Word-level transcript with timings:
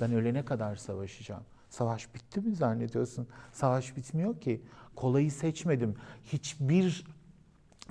Ben 0.00 0.12
ölene 0.12 0.44
kadar 0.44 0.76
savaşacağım. 0.76 1.42
Savaş 1.70 2.14
bitti 2.14 2.40
mi 2.40 2.54
zannediyorsun? 2.54 3.28
Savaş 3.52 3.96
bitmiyor 3.96 4.40
ki. 4.40 4.62
Kolayı 4.96 5.32
seçmedim. 5.32 5.94
Hiçbir 6.24 7.04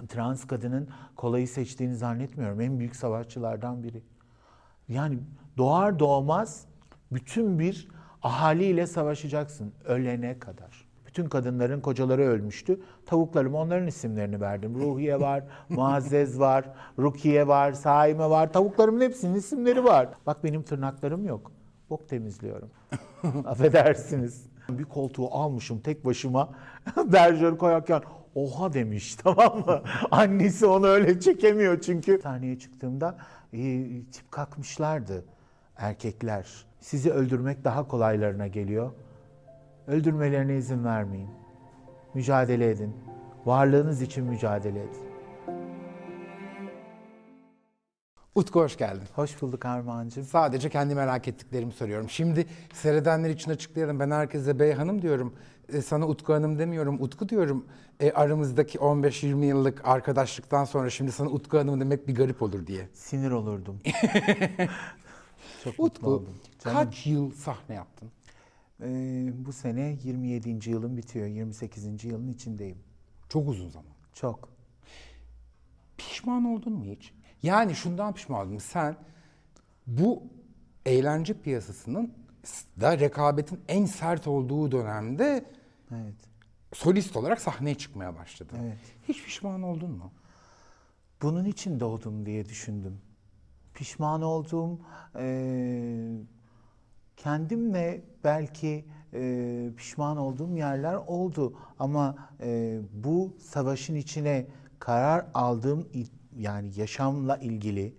trans 0.07 0.47
kadının 0.47 0.89
kolayı 1.15 1.47
seçtiğini 1.47 1.95
zannetmiyorum. 1.95 2.61
En 2.61 2.79
büyük 2.79 2.95
savaşçılardan 2.95 3.83
biri. 3.83 4.01
Yani 4.89 5.19
doğar 5.57 5.99
doğmaz 5.99 6.65
bütün 7.11 7.59
bir 7.59 7.87
ahaliyle 8.23 8.87
savaşacaksın 8.87 9.73
ölene 9.85 10.39
kadar. 10.39 10.87
Bütün 11.07 11.29
kadınların 11.29 11.81
kocaları 11.81 12.21
ölmüştü. 12.21 12.81
Tavuklarıma 13.05 13.57
onların 13.61 13.87
isimlerini 13.87 14.41
verdim. 14.41 14.75
Ruhiye 14.75 15.19
var, 15.19 15.43
Muazzez 15.69 16.39
var, 16.39 16.65
Rukiye 16.99 17.47
var, 17.47 17.73
Saime 17.73 18.29
var. 18.29 18.53
Tavuklarımın 18.53 19.01
hepsinin 19.01 19.35
isimleri 19.35 19.83
var. 19.83 20.09
Bak 20.25 20.43
benim 20.43 20.63
tırnaklarım 20.63 21.25
yok. 21.25 21.51
Bok 21.89 22.09
temizliyorum. 22.09 22.69
Affedersiniz. 23.45 24.45
Bir 24.69 24.83
koltuğu 24.83 25.33
almışım 25.33 25.79
tek 25.79 26.05
başıma. 26.05 26.49
Berjer 27.05 27.57
koyarken 27.57 28.01
oha 28.35 28.73
demiş 28.73 29.15
tamam 29.23 29.59
mı? 29.65 29.81
Annesi 30.11 30.65
onu 30.65 30.87
öyle 30.87 31.19
çekemiyor 31.19 31.81
çünkü. 31.81 32.19
Sahneye 32.23 32.59
çıktığımda 32.59 33.17
e, 33.53 33.59
tip 34.11 34.31
kalkmışlardı 34.31 35.25
erkekler. 35.77 36.47
Sizi 36.79 37.11
öldürmek 37.11 37.63
daha 37.63 37.87
kolaylarına 37.87 38.47
geliyor. 38.47 38.91
Öldürmelerine 39.87 40.57
izin 40.57 40.83
vermeyin. 40.83 41.29
Mücadele 42.13 42.69
edin. 42.69 42.95
Varlığınız 43.45 44.01
için 44.01 44.23
mücadele 44.23 44.79
edin. 44.79 45.06
Utku 48.37 48.59
hoş 48.59 48.77
geldin. 48.77 49.03
Hoş 49.15 49.41
bulduk 49.41 49.65
Armağan'cığım. 49.65 50.23
Sadece 50.23 50.69
kendi 50.69 50.95
merak 50.95 51.27
ettiklerimi 51.27 51.71
soruyorum. 51.71 52.09
Şimdi 52.09 52.47
seyredenler 52.73 53.29
için 53.29 53.51
açıklayalım. 53.51 53.99
Ben 53.99 54.11
herkese 54.11 54.59
Bey 54.59 54.73
Hanım 54.73 55.01
diyorum. 55.01 55.33
E, 55.73 55.81
sana 55.81 56.07
Utku 56.07 56.33
Hanım 56.33 56.59
demiyorum, 56.59 57.01
Utku 57.01 57.29
diyorum. 57.29 57.65
E, 57.99 58.11
aramızdaki 58.11 58.77
15-20 58.77 59.45
yıllık 59.45 59.87
arkadaşlıktan 59.87 60.65
sonra 60.65 60.89
şimdi 60.89 61.11
sana 61.11 61.29
Utku 61.29 61.57
Hanım 61.57 61.79
demek 61.79 62.07
bir 62.07 62.15
garip 62.15 62.41
olur 62.41 62.67
diye. 62.67 62.89
Sinir 62.93 63.31
olurdum. 63.31 63.79
Çok 65.63 65.73
Utku 65.77 66.09
oldum. 66.09 66.35
Canım. 66.63 66.77
kaç 66.77 67.07
yıl 67.07 67.31
sahne 67.31 67.75
yaptın? 67.75 68.11
Ee, 68.81 69.29
bu 69.45 69.53
sene 69.53 69.97
27. 70.03 70.69
yılım 70.69 70.97
bitiyor. 70.97 71.27
28. 71.27 72.03
yılın 72.03 72.27
içindeyim. 72.27 72.77
Çok 73.29 73.49
uzun 73.49 73.69
zaman. 73.69 73.91
Çok. 74.13 74.49
Pişman 75.97 76.45
oldun 76.45 76.73
mu 76.73 76.85
hiç? 76.85 77.13
Yani 77.43 77.75
şundan 77.75 78.13
pişman 78.13 78.47
oldum. 78.47 78.59
Sen 78.59 78.95
bu 79.87 80.23
eğlence 80.85 81.33
piyasasının 81.41 82.13
da 82.81 82.99
rekabetin 82.99 83.59
en 83.67 83.85
sert 83.85 84.27
olduğu 84.27 84.71
dönemde 84.71 85.45
Evet. 85.91 86.15
solist 86.73 87.17
olarak 87.17 87.41
sahneye 87.41 87.75
çıkmaya 87.75 88.15
başladın. 88.15 88.57
Evet. 88.63 88.77
Hiç 89.07 89.23
pişman 89.23 89.63
oldun 89.63 89.91
mu? 89.91 90.11
Bunun 91.21 91.45
için 91.45 91.79
doğdum 91.79 92.25
diye 92.25 92.45
düşündüm. 92.45 93.01
Pişman 93.73 94.21
olduğum, 94.21 94.79
eee, 95.19 96.21
kendimle 97.17 98.01
belki 98.23 98.85
eee, 99.13 99.69
pişman 99.77 100.17
olduğum 100.17 100.55
yerler 100.57 100.93
oldu. 100.95 101.53
Ama 101.79 102.15
eee, 102.43 102.79
bu 102.93 103.33
savaşın 103.39 103.95
içine 103.95 104.47
karar 104.79 105.25
aldığım, 105.33 105.87
yani 106.39 106.71
yaşamla 106.79 107.37
ilgili, 107.37 107.93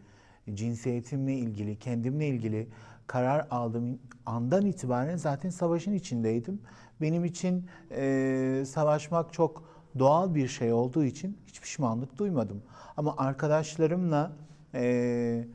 cinsiyetimle 0.54 1.34
ilgili, 1.34 1.78
kendimle 1.78 2.28
ilgili 2.28 2.68
karar 3.06 3.46
aldığım 3.50 3.98
andan 4.26 4.66
itibaren 4.66 5.16
zaten 5.16 5.50
savaşın 5.50 5.92
içindeydim. 5.92 6.60
Benim 7.00 7.24
için 7.24 7.66
eee, 7.90 8.64
savaşmak 8.64 9.32
çok 9.32 9.64
doğal 9.98 10.34
bir 10.34 10.48
şey 10.48 10.72
olduğu 10.72 11.04
için 11.04 11.38
hiç 11.46 11.60
pişmanlık 11.60 12.18
duymadım. 12.18 12.62
Ama 12.96 13.14
arkadaşlarımla 13.16 14.36
eee, 14.74 15.48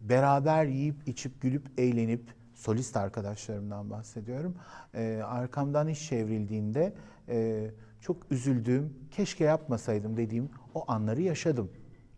beraber 0.00 0.64
yiyip 0.64 1.08
içip 1.08 1.40
gülüp 1.40 1.66
eğlenip 1.80 2.34
solist 2.54 2.96
arkadaşlarımdan 2.96 3.90
bahsediyorum. 3.90 4.54
Eee, 4.94 5.22
arkamdan 5.22 5.88
iş 5.88 6.06
çevrildiğinde 6.08 6.94
eee, 7.28 7.74
çok 8.00 8.32
üzüldüğüm, 8.32 8.94
keşke 9.10 9.44
yapmasaydım 9.44 10.16
dediğim 10.16 10.50
o 10.74 10.84
anları 10.88 11.22
yaşadım. 11.22 11.70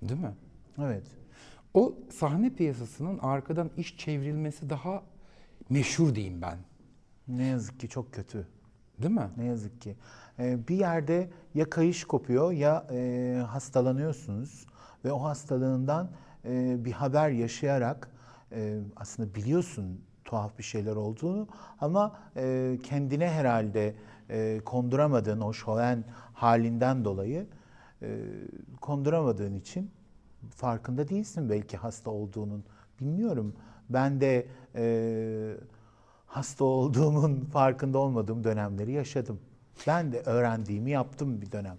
Değil 0.03 0.21
mi? 0.21 0.35
Evet. 0.79 1.05
O 1.75 1.95
sahne 2.11 2.51
piyasasının 2.51 3.19
arkadan 3.19 3.71
iş 3.77 3.99
çevrilmesi 3.99 4.71
daha 4.71 5.03
meşhur 5.71 6.15
diyeyim 6.15 6.43
ben. 6.43 6.59
Ne 7.29 7.45
yazık 7.45 7.81
ki 7.81 7.89
çok 7.89 8.13
kötü. 8.13 8.47
Değil 9.03 9.15
mi? 9.15 9.31
Ne 9.37 9.45
yazık 9.45 9.81
ki. 9.81 9.97
Ee, 10.39 10.69
bir 10.69 10.77
yerde 10.77 11.31
ya 11.55 11.71
kayış 11.71 12.05
kopuyor 12.05 12.53
ya 12.53 12.87
e, 12.91 13.43
hastalanıyorsunuz 13.49 14.67
ve 15.05 15.13
o 15.13 15.23
hastalığından 15.23 16.11
e, 16.45 16.85
bir 16.85 16.93
haber 16.93 17.31
yaşayarak 17.31 18.11
e, 18.53 18.79
aslında 18.97 19.35
biliyorsun 19.35 20.01
tuhaf 20.25 20.59
bir 20.59 20.63
şeyler 20.63 20.97
olduğunu 20.97 21.49
ama 21.81 22.19
e, 22.37 22.79
kendine 22.83 23.31
herhalde 23.31 23.95
e, 24.31 24.61
konduramadığın 24.65 25.41
o 25.41 25.53
şoven 25.53 26.05
halinden 26.33 27.05
dolayı 27.05 27.47
e, 28.03 28.21
konduramadığın 28.81 29.55
için 29.55 29.91
farkında 30.51 31.09
değilsin 31.09 31.51
belki 31.51 31.77
hasta 31.77 32.11
olduğunun. 32.11 32.65
Bilmiyorum. 33.01 33.55
Ben 33.91 34.21
de 34.21 34.47
e, 34.75 35.57
hasta 36.27 36.65
olduğumun 36.65 37.45
farkında 37.45 37.99
olmadığım 37.99 38.45
dönemleri 38.45 38.93
yaşadım. 38.93 39.41
Ben 39.87 40.13
de 40.13 40.21
öğrendiğimi 40.21 40.91
yaptım 40.91 41.41
bir 41.41 41.53
dönem. 41.53 41.77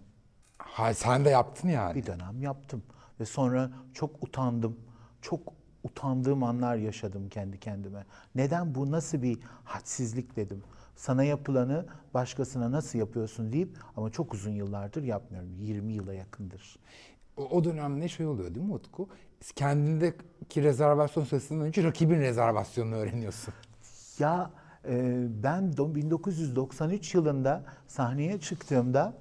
Ha, 0.58 0.94
sen 0.94 1.26
de 1.26 1.30
yaptın 1.30 1.70
yani. 1.70 1.96
Bir 1.96 2.06
dönem 2.06 2.42
yaptım. 2.42 2.84
Ve 3.20 3.26
sonra 3.26 3.72
çok 3.94 4.24
utandım. 4.24 4.78
Çok 5.22 5.54
utandığım 5.84 6.44
anlar 6.44 6.76
yaşadım 6.76 7.30
kendi 7.30 7.60
kendime. 7.60 8.06
Neden 8.36 8.76
bu 8.76 8.92
nasıl 8.92 9.22
bir 9.22 9.40
hadsizlik 9.64 10.36
dedim. 10.36 10.64
Sana 10.98 11.24
yapılanı 11.24 11.86
başkasına 12.14 12.72
nasıl 12.72 13.00
yapıyorsun 13.00 13.52
deyip 13.52 13.78
ama 13.96 14.10
çok 14.10 14.34
uzun 14.34 14.52
yıllardır 14.52 15.04
yapmıyorum. 15.04 15.50
20 15.60 15.94
yıla 15.94 16.14
yakındır. 16.14 16.80
O, 17.38 17.44
o 17.44 17.64
dönemde 17.64 18.08
şey 18.08 18.26
oluyor 18.26 18.56
değil 18.56 18.66
mi 18.66 18.74
Utku? 18.74 19.10
Kendindeki 19.56 20.64
rezervasyon 20.64 21.24
sırasından 21.24 21.68
önce 21.68 21.84
rakibin 21.84 22.20
rezervasyonunu 22.20 22.96
öğreniyorsun. 22.96 23.54
Ya 24.20 24.52
e, 24.88 25.26
ben 25.44 25.72
do- 25.74 25.96
1993 25.96 27.16
yılında 27.16 27.64
sahneye 27.88 28.40
çıktığımda 28.40 29.14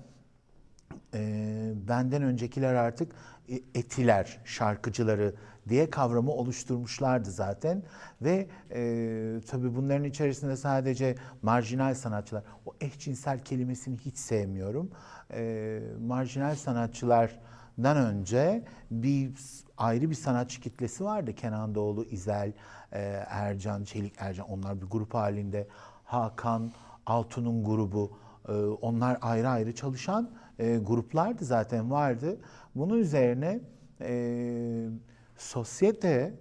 e, 1.14 1.72
benden 1.88 2.22
öncekiler 2.22 2.74
artık 2.74 3.12
e, 3.48 3.54
etiler, 3.74 4.40
şarkıcıları 4.44 5.34
diye 5.68 5.90
kavramı 5.90 6.30
oluşturmuşlardı 6.30 7.30
zaten 7.30 7.82
ve 8.22 8.46
e, 8.70 9.40
tabii 9.46 9.76
bunların 9.76 10.04
içerisinde 10.04 10.56
sadece 10.56 11.14
marjinal 11.42 11.94
sanatçılar, 11.94 12.42
o 12.66 12.74
eşcinsel 12.80 13.38
kelimesini 13.38 13.98
hiç 13.98 14.18
sevmiyorum. 14.18 14.90
E, 15.32 15.80
marjinal 16.06 16.54
sanatçılardan 16.54 17.96
önce 17.96 18.64
bir 18.90 19.30
ayrı 19.78 20.10
bir 20.10 20.14
sanatçı 20.14 20.60
kitlesi 20.60 21.04
vardı. 21.04 21.34
Kenan 21.34 21.74
Doğulu, 21.74 22.04
İzel, 22.04 22.52
e, 22.92 23.00
Ercan, 23.28 23.84
Çelik 23.84 24.14
Ercan 24.18 24.48
onlar 24.48 24.82
bir 24.82 24.86
grup 24.86 25.14
halinde. 25.14 25.68
Hakan, 26.04 26.72
Altun'un 27.06 27.64
grubu 27.64 28.18
e, 28.48 28.52
onlar 28.52 29.18
ayrı 29.22 29.48
ayrı 29.48 29.74
çalışan 29.74 30.30
e, 30.58 30.76
gruplardı 30.76 31.44
zaten 31.44 31.90
vardı. 31.90 32.38
Bunun 32.74 32.98
üzerine 32.98 33.60
e, 34.00 34.88
sosyete 35.36 36.34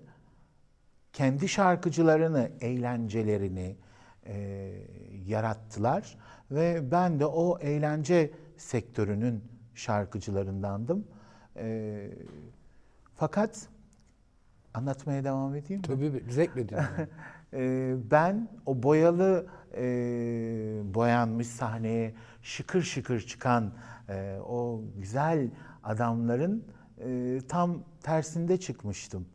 kendi 1.14 1.48
şarkıcılarını, 1.48 2.52
eğlencelerini 2.62 3.76
e, 4.26 4.72
yarattılar 5.28 6.18
ve 6.52 6.92
ben 6.92 7.20
de 7.20 7.26
o 7.26 7.60
eğlence 7.60 8.32
sektörünün 8.58 9.44
şarkıcılarındandım. 9.76 11.08
E, 11.58 12.08
fakat 13.16 13.68
anlatmaya 14.74 15.24
devam 15.24 15.56
edeyim 15.56 15.82
mi? 15.82 15.88
Tabii 15.88 16.24
zevkle 16.30 16.70
dinliyorum. 16.70 17.08
Ee, 17.54 17.96
ben 18.12 18.50
o 18.66 18.84
boyalı 18.84 19.48
e, 19.78 19.84
boyanmış 20.94 21.48
sahneye 21.48 22.14
şıkır 22.42 22.82
şıkır 22.82 23.20
çıkan 23.20 23.74
e, 24.10 24.40
o 24.48 24.82
güzel 24.98 25.50
adamların 25.84 26.64
e, 27.00 27.40
tam 27.50 27.84
tersinde 28.04 28.60
çıkmıştım. 28.60 29.26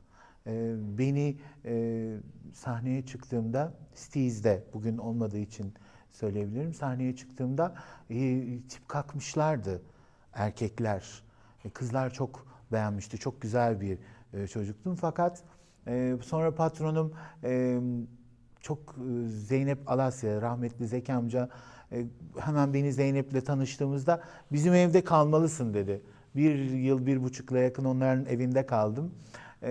E, 0.47 0.75
beni 0.99 1.37
e, 1.65 2.17
sahneye 2.53 3.07
çıktığımda 3.07 3.73
Steez'de 3.95 4.65
bugün 4.75 4.99
olmadığı 4.99 5.39
için 5.39 5.75
söyleyebilirim. 6.13 6.75
Sahneye 6.75 7.17
çıktığımda 7.17 7.75
e, 8.11 8.47
tip 8.69 8.89
kalkmışlardı 8.89 9.83
erkekler. 10.33 11.23
E, 11.65 11.71
kızlar 11.71 12.13
çok 12.13 12.47
beğenmişti. 12.73 13.19
Çok 13.19 13.41
güzel 13.41 13.81
bir 13.81 13.99
e, 14.33 14.47
çocuktum 14.47 14.95
fakat 14.95 15.43
e, 15.87 16.17
sonra 16.23 16.55
patronum 16.55 17.13
e, 17.45 17.81
çok 18.61 18.79
e, 18.99 19.29
Zeynep 19.29 19.91
Alasya, 19.91 20.43
rahmetli 20.43 20.87
Zeki 20.87 21.13
amca 21.13 21.49
e, 21.93 22.07
hemen 22.39 22.75
beni 22.75 22.93
Zeynep'le 22.93 23.47
tanıştığımızda 23.47 24.23
bizim 24.53 24.75
evde 24.75 25.05
kalmalısın 25.05 25.75
dedi. 25.75 26.03
Bir 26.37 26.59
yıl, 26.59 27.07
bir 27.07 27.23
buçukla 27.23 27.59
yakın 27.59 27.85
onların 27.85 28.27
evinde 28.27 28.67
kaldım. 28.67 29.15
E, 29.63 29.71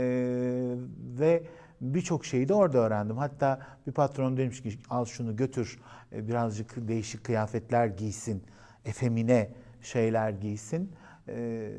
ve 1.20 1.44
birçok 1.82 2.26
şeyi 2.26 2.50
de 2.50 2.54
orada 2.54 2.78
öğrendim. 2.78 3.18
Hatta 3.18 3.60
bir 3.88 3.92
patron 3.92 4.38
demiş 4.38 4.64
ki 4.64 4.80
al 4.90 5.06
şunu 5.06 5.36
götür 5.36 5.80
e, 6.12 6.28
birazcık 6.28 6.88
değişik 6.88 7.24
kıyafetler 7.24 7.88
giysin, 7.88 8.44
efemine 8.86 9.50
şeyler 9.82 10.30
giysin. 10.30 10.92
E, 11.28 11.72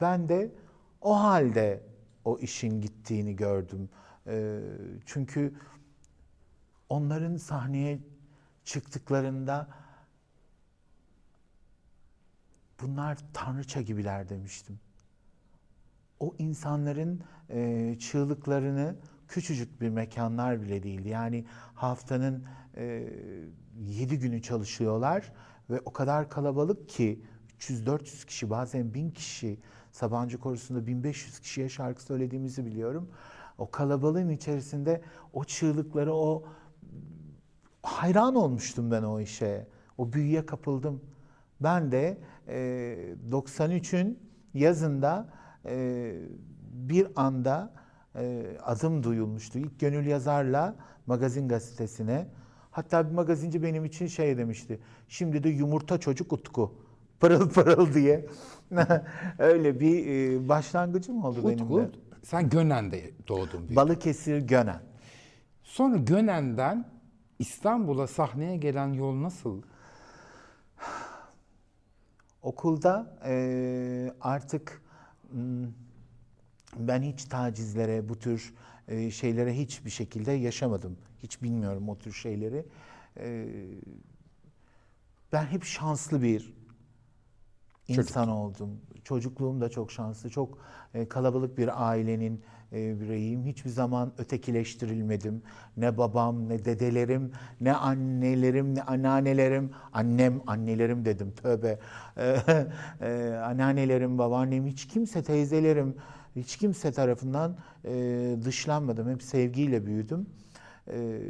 ben 0.00 0.28
de 0.28 0.50
o 1.00 1.20
halde 1.20 1.80
o 2.24 2.38
işin 2.38 2.80
gittiğini 2.80 3.36
gördüm. 3.36 3.88
E, 4.26 4.60
çünkü 5.06 5.52
onların 6.88 7.36
sahneye 7.36 7.98
çıktıklarında 8.64 9.68
bunlar 12.82 13.18
tanrıça 13.32 13.82
gibiler 13.82 14.28
demiştim. 14.28 14.80
O 16.20 16.34
insanların 16.38 17.20
e, 17.50 17.96
çığlıklarını 17.98 18.96
küçücük 19.28 19.80
bir 19.80 19.88
mekanlar 19.88 20.62
bile 20.62 20.82
değildi. 20.82 21.08
Yani 21.08 21.44
haftanın 21.74 22.44
e, 22.76 23.12
7 23.80 24.18
günü 24.18 24.42
çalışıyorlar 24.42 25.32
ve 25.70 25.80
o 25.84 25.92
kadar 25.92 26.30
kalabalık 26.30 26.88
ki 26.88 27.22
300-400 27.60 28.26
kişi 28.26 28.50
bazen 28.50 28.94
1000 28.94 29.10
kişi 29.10 29.60
Sabancı 29.92 30.38
Korosu'nda 30.38 30.86
1500 30.86 31.38
kişiye 31.38 31.68
şarkı 31.68 32.02
söylediğimizi 32.02 32.66
biliyorum. 32.66 33.10
O 33.58 33.70
kalabalığın 33.70 34.28
içerisinde 34.28 35.02
o 35.32 35.44
çığlıkları, 35.44 36.14
o 36.14 36.44
hayran 37.82 38.34
olmuştum 38.34 38.90
ben 38.90 39.02
o 39.02 39.20
işe. 39.20 39.66
O 39.98 40.12
büyüye 40.12 40.46
kapıldım. 40.46 41.02
Ben 41.60 41.92
de 41.92 42.18
e, 42.48 43.16
93'ün 43.30 44.18
yazında 44.54 45.28
e, 45.66 46.12
bir 46.72 47.06
anda 47.16 47.72
e, 48.16 48.46
adım 48.64 49.02
duyulmuştu. 49.02 49.58
İlk 49.58 49.80
Gönül 49.80 50.06
Yazar'la 50.06 50.74
magazin 51.06 51.48
gazetesine. 51.48 52.26
Hatta 52.70 53.08
bir 53.10 53.14
magazinci 53.14 53.62
benim 53.62 53.84
için 53.84 54.06
şey 54.06 54.38
demişti. 54.38 54.80
Şimdi 55.08 55.44
de 55.44 55.48
yumurta 55.48 55.98
çocuk 56.00 56.32
Utku. 56.32 56.74
Pırıl 57.20 57.50
pırıl 57.50 57.94
diye. 57.94 58.26
Öyle 59.38 59.80
bir 59.80 60.06
e, 60.06 60.48
başlangıcım 60.48 61.24
oldu 61.24 61.48
benim 61.48 61.64
Utku, 61.64 61.80
de. 61.80 61.90
sen 62.22 62.48
Gönen'de 62.48 63.10
doğdun. 63.28 63.58
büyüdün. 63.60 63.76
Balıkesir 63.76 64.38
Gönen. 64.38 64.80
Sonra 65.62 65.96
Gönen'den 65.96 66.84
İstanbul'a 67.38 68.06
sahneye 68.06 68.56
gelen 68.56 68.92
yol 68.92 69.22
nasıl? 69.22 69.62
Okulda 72.42 73.18
e, 73.24 74.12
artık 74.20 74.82
m, 75.32 75.68
ben 76.76 77.02
hiç 77.02 77.24
tacizlere, 77.24 78.08
bu 78.08 78.18
tür 78.18 78.54
e, 78.88 79.10
şeylere 79.10 79.56
hiçbir 79.58 79.90
şekilde 79.90 80.32
yaşamadım. 80.32 80.98
Hiç 81.22 81.42
bilmiyorum 81.42 81.88
o 81.88 81.98
tür 81.98 82.12
şeyleri. 82.12 82.66
E, 83.16 83.48
ben 85.32 85.46
hep 85.46 85.64
şanslı 85.64 86.22
bir 86.22 86.54
insan 87.88 88.28
oldum. 88.28 88.80
Çocukluğum 89.04 89.60
da 89.60 89.68
çok 89.68 89.92
şanslı. 89.92 90.30
Çok 90.30 90.58
e, 90.94 91.08
kalabalık 91.08 91.58
bir 91.58 91.88
ailenin 91.88 92.42
e, 92.72 93.00
bireyiyim. 93.00 93.46
Hiçbir 93.46 93.70
zaman 93.70 94.12
ötekileştirilmedim. 94.18 95.42
Ne 95.76 95.98
babam, 95.98 96.48
ne 96.48 96.64
dedelerim, 96.64 97.32
ne 97.60 97.72
annelerim, 97.72 98.74
ne 98.74 98.82
anneannelerim. 98.82 99.70
Annem, 99.92 100.40
annelerim 100.46 101.04
dedim 101.04 101.32
tövbe. 101.42 101.78
E, 102.18 102.36
e, 103.00 103.34
anneannelerim, 103.34 104.18
babaannem, 104.18 104.66
hiç 104.66 104.88
kimse, 104.88 105.22
teyzelerim, 105.22 105.94
hiç 106.36 106.56
kimse 106.56 106.92
tarafından 106.92 107.56
e, 107.84 108.36
dışlanmadım. 108.44 109.10
Hep 109.10 109.22
sevgiyle 109.22 109.86
büyüdüm. 109.86 110.26
E, 110.90 111.20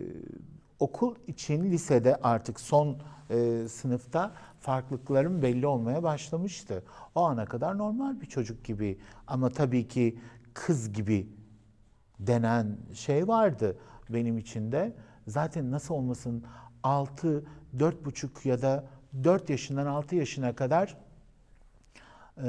okul 0.80 1.14
için 1.26 1.70
lisede 1.70 2.16
artık 2.16 2.60
son 2.60 2.98
e, 3.30 3.68
sınıfta 3.68 4.32
farklılıklarım 4.60 5.42
belli 5.42 5.66
olmaya 5.66 6.02
başlamıştı. 6.02 6.82
O 7.14 7.20
ana 7.20 7.44
kadar 7.44 7.78
normal 7.78 8.20
bir 8.20 8.26
çocuk 8.26 8.64
gibi 8.64 8.98
ama 9.26 9.50
tabii 9.50 9.88
ki 9.88 10.18
kız 10.66 10.92
gibi 10.92 11.28
denen 12.20 12.76
şey 12.94 13.28
vardı 13.28 13.78
benim 14.10 14.38
içinde. 14.38 14.96
Zaten 15.26 15.70
nasıl 15.70 15.94
olmasın 15.94 16.44
6, 16.82 17.44
4,5 17.76 18.48
ya 18.48 18.62
da 18.62 18.84
4 19.24 19.50
yaşından 19.50 19.86
6 19.86 20.16
yaşına 20.16 20.54
kadar 20.56 20.96
e, 22.44 22.48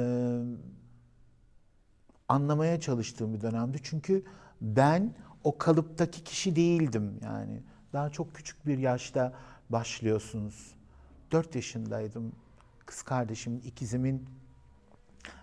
anlamaya 2.28 2.80
çalıştığım 2.80 3.34
bir 3.34 3.40
dönemdi. 3.40 3.78
Çünkü 3.82 4.24
ben 4.60 5.14
o 5.44 5.58
kalıptaki 5.58 6.24
kişi 6.24 6.56
değildim 6.56 7.18
yani. 7.22 7.62
Daha 7.92 8.10
çok 8.10 8.34
küçük 8.34 8.66
bir 8.66 8.78
yaşta 8.78 9.32
başlıyorsunuz. 9.70 10.74
4 11.32 11.54
yaşındaydım. 11.54 12.32
Kız 12.86 13.02
kardeşim, 13.02 13.60
ikizimin 13.64 14.39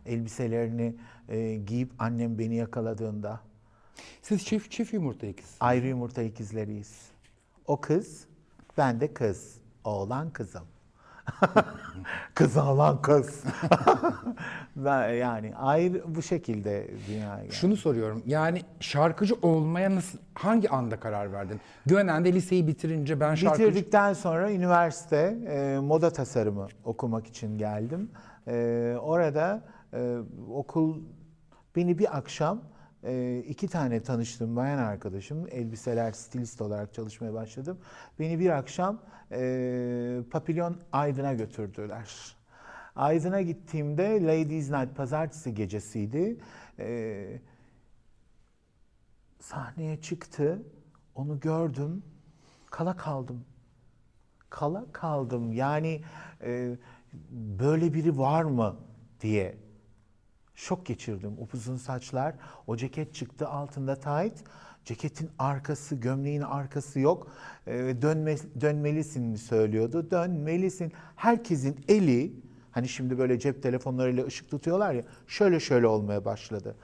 elbiselerini 0.05 0.95
e, 1.29 1.55
giyip 1.55 1.91
annem 1.99 2.39
beni 2.39 2.55
yakaladığında 2.55 3.39
Siz 4.21 4.45
çift 4.45 4.71
çift 4.71 4.93
yumurta 4.93 5.27
ikiz. 5.27 5.55
ayrı 5.59 5.87
yumurta 5.87 6.21
ikizleriyiz. 6.21 7.01
O 7.65 7.81
kız, 7.81 8.25
ben 8.77 8.99
de 8.99 9.13
kız. 9.13 9.57
Oğlan 9.83 10.29
kızım. 10.29 10.63
kız 12.35 12.57
oğlan 12.57 13.01
kız. 13.01 13.43
ben 14.75 15.09
yani 15.09 15.55
ayrı 15.55 16.15
bu 16.15 16.21
şekilde 16.21 16.87
dünya. 17.07 17.37
Yani. 17.37 17.51
Şunu 17.51 17.77
soruyorum. 17.77 18.23
Yani 18.25 18.61
şarkıcı 18.79 19.35
olmaya 19.41 19.95
nasıl 19.95 20.19
hangi 20.33 20.69
anda 20.69 20.99
karar 20.99 21.33
verdin? 21.33 21.61
Gönen'de 21.85 22.33
liseyi 22.33 22.67
bitirince 22.67 23.19
ben 23.19 23.35
şarkıcı 23.35 23.67
Bitirdikten 23.67 24.13
sonra 24.13 24.51
üniversite 24.51 25.37
e, 25.47 25.79
moda 25.79 26.09
tasarımı 26.09 26.67
okumak 26.83 27.27
için 27.27 27.57
geldim. 27.57 28.09
E, 28.47 28.95
orada 29.01 29.63
e, 29.93 30.17
okul 30.49 31.03
beni 31.75 31.97
bir 31.97 32.17
akşam 32.17 32.61
e, 33.03 33.43
iki 33.47 33.67
tane 33.67 34.03
tanıştığım 34.03 34.55
bayan 34.55 34.77
arkadaşım 34.77 35.47
elbiseler 35.51 36.11
stilist 36.11 36.61
olarak 36.61 36.93
çalışmaya 36.93 37.33
başladım. 37.33 37.77
Beni 38.19 38.39
bir 38.39 38.49
akşam 38.49 39.01
e, 39.31 40.19
Papilyon 40.31 40.77
Aydın'a 40.91 41.33
götürdüler. 41.33 42.35
Aydın'a 42.95 43.41
gittiğimde 43.41 44.23
Ladies 44.23 44.69
Night 44.71 44.95
pazartesi 44.95 45.53
gecesiydi. 45.53 46.37
E, 46.79 47.41
sahneye 49.39 50.01
çıktı. 50.01 50.61
Onu 51.15 51.39
gördüm. 51.39 52.03
Kala 52.69 52.97
kaldım. 52.97 53.45
Kala 54.49 54.85
kaldım. 54.91 55.53
Yani 55.53 56.01
e, 56.41 56.77
böyle 57.59 57.93
biri 57.93 58.17
var 58.17 58.43
mı 58.43 58.75
diye 59.21 59.57
şok 60.55 60.85
geçirdim. 60.85 61.33
Upuzun 61.37 61.77
saçlar, 61.77 62.35
o 62.67 62.77
ceket 62.77 63.13
çıktı 63.13 63.47
altında 63.47 63.95
tight. 63.95 64.43
Ceketin 64.85 65.29
arkası, 65.39 65.95
gömleğin 65.95 66.41
arkası 66.41 66.99
yok. 66.99 67.27
E, 67.67 67.73
dönme, 68.01 68.37
dönmelisin 68.61 69.23
mi 69.23 69.37
söylüyordu. 69.37 70.11
Dönmelisin. 70.11 70.91
Herkesin 71.15 71.85
eli, 71.87 72.33
hani 72.71 72.87
şimdi 72.87 73.17
böyle 73.17 73.39
cep 73.39 73.63
telefonlarıyla 73.63 74.25
ışık 74.25 74.49
tutuyorlar 74.49 74.93
ya, 74.93 75.03
şöyle 75.27 75.59
şöyle 75.59 75.87
olmaya 75.87 76.25
başladı. 76.25 76.75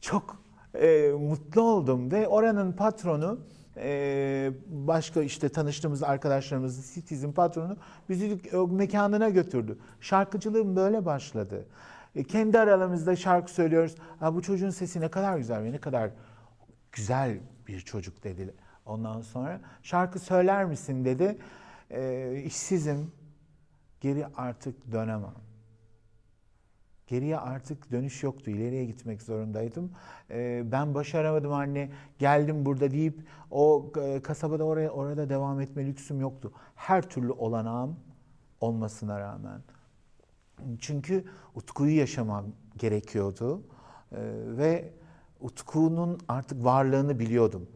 Çok 0.00 0.42
e, 0.74 1.12
mutlu 1.20 1.62
oldum 1.62 2.12
ve 2.12 2.28
oranın 2.28 2.72
patronu 2.72 3.40
e, 3.82 4.50
başka 4.66 5.22
işte 5.22 5.48
tanıştığımız 5.48 6.02
arkadaşlarımız 6.02 6.94
Citizen 6.94 7.32
patronu 7.32 7.76
bizi 8.08 8.40
mekanına 8.70 9.28
götürdü. 9.28 9.78
Şarkıcılığım 10.00 10.76
böyle 10.76 11.04
başladı. 11.04 11.64
E, 12.16 12.24
kendi 12.24 12.58
aralarımızda 12.58 13.16
şarkı 13.16 13.50
söylüyoruz. 13.50 13.94
Ha, 14.20 14.34
bu 14.34 14.42
çocuğun 14.42 14.70
sesi 14.70 15.00
ne 15.00 15.08
kadar 15.08 15.36
güzel 15.38 15.64
ve 15.64 15.72
ne 15.72 15.78
kadar 15.78 16.10
güzel 16.92 17.38
bir 17.68 17.80
çocuk 17.80 18.24
dedi. 18.24 18.54
Ondan 18.86 19.20
sonra 19.20 19.60
şarkı 19.82 20.18
söyler 20.18 20.64
misin 20.64 21.04
dedi. 21.04 21.38
E, 21.90 22.42
işsizim. 22.46 23.12
Geri 24.00 24.26
artık 24.36 24.92
dönemem. 24.92 25.47
Geriye 27.08 27.38
artık 27.38 27.92
dönüş 27.92 28.22
yoktu. 28.22 28.50
İleriye 28.50 28.84
gitmek 28.84 29.22
zorundaydım. 29.22 29.90
Ee, 30.30 30.62
ben 30.72 30.94
başaramadım 30.94 31.52
anne. 31.52 31.90
Geldim 32.18 32.66
burada 32.66 32.90
deyip 32.90 33.18
o 33.50 33.92
e, 34.00 34.22
kasabada 34.22 34.64
oraya 34.64 34.90
orada 34.90 35.28
devam 35.30 35.60
etme 35.60 35.86
lüksüm 35.86 36.20
yoktu. 36.20 36.52
Her 36.74 37.02
türlü 37.10 37.32
olanağım 37.32 37.96
olmasına 38.60 39.20
rağmen. 39.20 39.60
Çünkü 40.80 41.24
Utku'yu 41.54 41.96
yaşamam 41.96 42.44
gerekiyordu. 42.76 43.62
Ee, 44.12 44.16
ve 44.46 44.92
Utku'nun 45.40 46.18
artık 46.28 46.64
varlığını 46.64 47.18
biliyordum. 47.18 47.68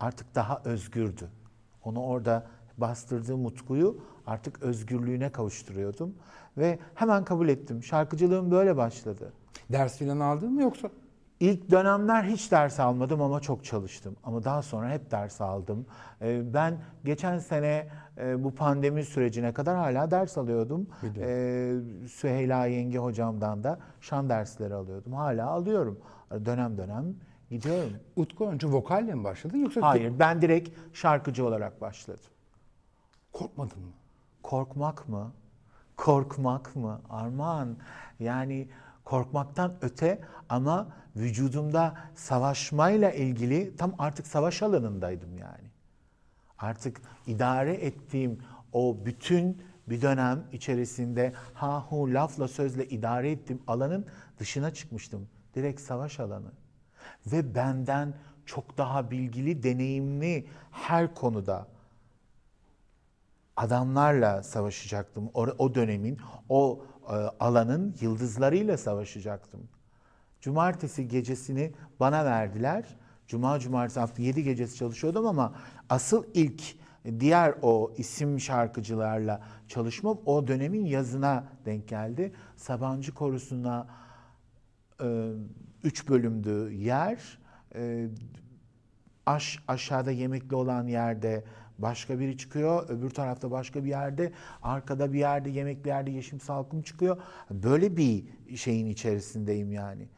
artık 0.00 0.34
daha 0.34 0.62
özgürdü. 0.64 1.30
Onu 1.84 2.02
orada 2.02 2.46
bastırdığım 2.78 3.46
utkuyu 3.46 3.98
artık 4.26 4.62
özgürlüğüne 4.62 5.32
kavuşturuyordum. 5.32 6.14
Ve 6.58 6.78
hemen 6.94 7.24
kabul 7.24 7.48
ettim. 7.48 7.82
Şarkıcılığım 7.82 8.50
böyle 8.50 8.76
başladı. 8.76 9.32
Ders 9.72 9.98
filan 9.98 10.20
aldın 10.20 10.52
mı 10.52 10.62
yoksa? 10.62 10.88
İlk 11.40 11.70
dönemler 11.70 12.24
hiç 12.24 12.52
ders 12.52 12.80
almadım 12.80 13.22
ama 13.22 13.40
çok 13.40 13.64
çalıştım. 13.64 14.16
Ama 14.24 14.44
daha 14.44 14.62
sonra 14.62 14.90
hep 14.90 15.10
ders 15.10 15.40
aldım. 15.40 15.86
Ee, 16.22 16.54
Ben 16.54 16.78
geçen 17.04 17.38
sene 17.38 17.88
e, 18.18 18.44
bu 18.44 18.54
pandemi 18.54 19.04
sürecine 19.04 19.52
kadar 19.52 19.76
hala 19.76 20.10
ders 20.10 20.38
alıyordum. 20.38 20.86
Ee, 21.18 21.74
Süheyla 22.08 22.66
Yenge 22.66 22.98
hocamdan 22.98 23.64
da 23.64 23.78
şan 24.00 24.28
dersleri 24.28 24.74
alıyordum. 24.74 25.12
Hala 25.12 25.46
alıyorum. 25.46 25.98
Dönem 26.44 26.78
dönem 26.78 27.04
gidiyorum. 27.50 27.92
Utku 28.16 28.46
önce 28.46 28.66
vokalle 28.66 29.14
mi 29.14 29.24
başladın 29.24 29.58
yoksa 29.58 29.82
Hayır 29.82 30.18
ben 30.18 30.42
direkt 30.42 30.70
şarkıcı 30.96 31.46
olarak 31.46 31.80
başladım. 31.80 32.20
korkmadın 33.32 33.78
mı? 33.82 33.92
Korkmak 34.42 35.08
mı? 35.08 35.32
Korkmak 35.96 36.76
mı? 36.76 37.00
Armağan. 37.10 37.76
Yani 38.20 38.68
korkmaktan 39.04 39.74
öte 39.82 40.20
ama 40.48 40.88
vücudumda 41.16 41.94
savaşmayla 42.14 43.10
ilgili 43.10 43.76
tam 43.76 43.94
artık 43.98 44.26
savaş 44.26 44.62
alanındaydım 44.62 45.38
yani. 45.38 45.70
Artık 46.58 47.00
idare 47.26 47.74
ettiğim 47.74 48.38
o 48.72 48.98
bütün 49.04 49.62
bir 49.86 50.02
dönem 50.02 50.44
içerisinde 50.52 51.32
ha 51.54 51.80
hu 51.80 52.14
lafla 52.14 52.48
sözle 52.48 52.88
idare 52.88 53.30
ettiğim 53.30 53.62
alanın 53.66 54.06
dışına 54.38 54.74
çıkmıştım. 54.74 55.28
Direkt 55.54 55.80
savaş 55.80 56.20
alanı. 56.20 56.52
Ve 57.26 57.54
benden 57.54 58.14
çok 58.46 58.78
daha 58.78 59.10
bilgili, 59.10 59.62
deneyimli 59.62 60.48
her 60.70 61.14
konuda 61.14 61.66
adamlarla 63.56 64.42
savaşacaktım. 64.42 65.30
O, 65.34 65.42
o 65.42 65.74
dönemin, 65.74 66.18
o 66.48 66.84
e, 67.08 67.12
alanın 67.40 67.94
yıldızlarıyla 68.00 68.76
savaşacaktım. 68.76 69.68
Cumartesi 70.40 71.08
gecesini 71.08 71.72
bana 72.00 72.24
verdiler. 72.24 72.84
Cuma, 73.26 73.58
cumartesi 73.58 74.00
hafta 74.00 74.22
7 74.22 74.42
gecesi 74.42 74.76
çalışıyordum 74.76 75.26
ama 75.26 75.54
asıl 75.88 76.24
ilk 76.34 76.62
diğer 77.20 77.54
o 77.62 77.92
isim 77.96 78.40
şarkıcılarla 78.40 79.40
çalışmam 79.68 80.18
o 80.26 80.46
dönemin 80.46 80.84
yazına 80.84 81.44
denk 81.64 81.88
geldi. 81.88 82.32
Sabancı 82.56 83.14
Korusu'na 83.14 83.86
e, 85.02 85.30
üç 85.84 86.08
bölümdü 86.08 86.72
yer. 86.72 87.38
E, 87.74 88.08
aş, 89.26 89.58
aşağıda 89.68 90.10
yemekli 90.10 90.56
olan 90.56 90.86
yerde 90.86 91.44
başka 91.78 92.18
biri 92.18 92.38
çıkıyor. 92.38 92.88
Öbür 92.88 93.10
tarafta 93.10 93.50
başka 93.50 93.84
bir 93.84 93.88
yerde. 93.88 94.32
Arkada 94.62 95.12
bir 95.12 95.18
yerde 95.18 95.50
yemekli 95.50 95.88
yerde 95.88 96.10
Yeşim 96.10 96.40
Salkım 96.40 96.82
çıkıyor. 96.82 97.16
Böyle 97.50 97.96
bir 97.96 98.24
şeyin 98.56 98.86
içerisindeyim 98.86 99.72
yani. 99.72 100.08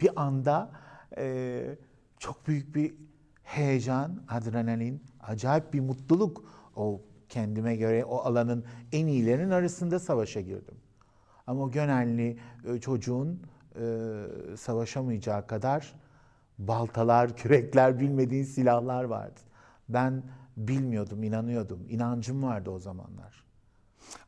Bir 0.00 0.10
anda 0.16 0.70
e, 1.18 1.76
çok 2.18 2.46
büyük 2.48 2.74
bir 2.74 2.94
heyecan, 3.42 4.22
adrenalin, 4.28 5.02
acayip 5.20 5.72
bir 5.72 5.80
mutluluk. 5.80 6.44
O 6.76 7.00
kendime 7.28 7.76
göre 7.76 8.04
o 8.04 8.16
alanın 8.16 8.64
en 8.92 9.06
iyilerinin 9.06 9.50
arasında 9.50 9.98
savaşa 9.98 10.40
girdim. 10.40 10.74
Ama 11.46 11.62
o 11.62 11.70
Gönenli 11.70 12.38
e, 12.64 12.80
çocuğun 12.80 13.42
e, 13.80 14.56
savaşamayacağı 14.56 15.46
kadar 15.46 15.94
baltalar, 16.58 17.36
kürekler, 17.36 18.00
bilmediğin 18.00 18.44
silahlar 18.44 19.04
vardı. 19.04 19.40
Ben 19.88 20.22
bilmiyordum, 20.56 21.22
inanıyordum. 21.22 21.80
İnancım 21.88 22.42
vardı 22.42 22.70
o 22.70 22.78
zamanlar. 22.78 23.44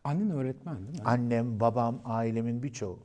Annen 0.04 0.30
öğretmen 0.30 0.86
değil 0.86 0.98
mi? 0.98 1.04
Annem, 1.04 1.60
babam, 1.60 2.00
ailemin 2.04 2.62
birçoğu. 2.62 2.98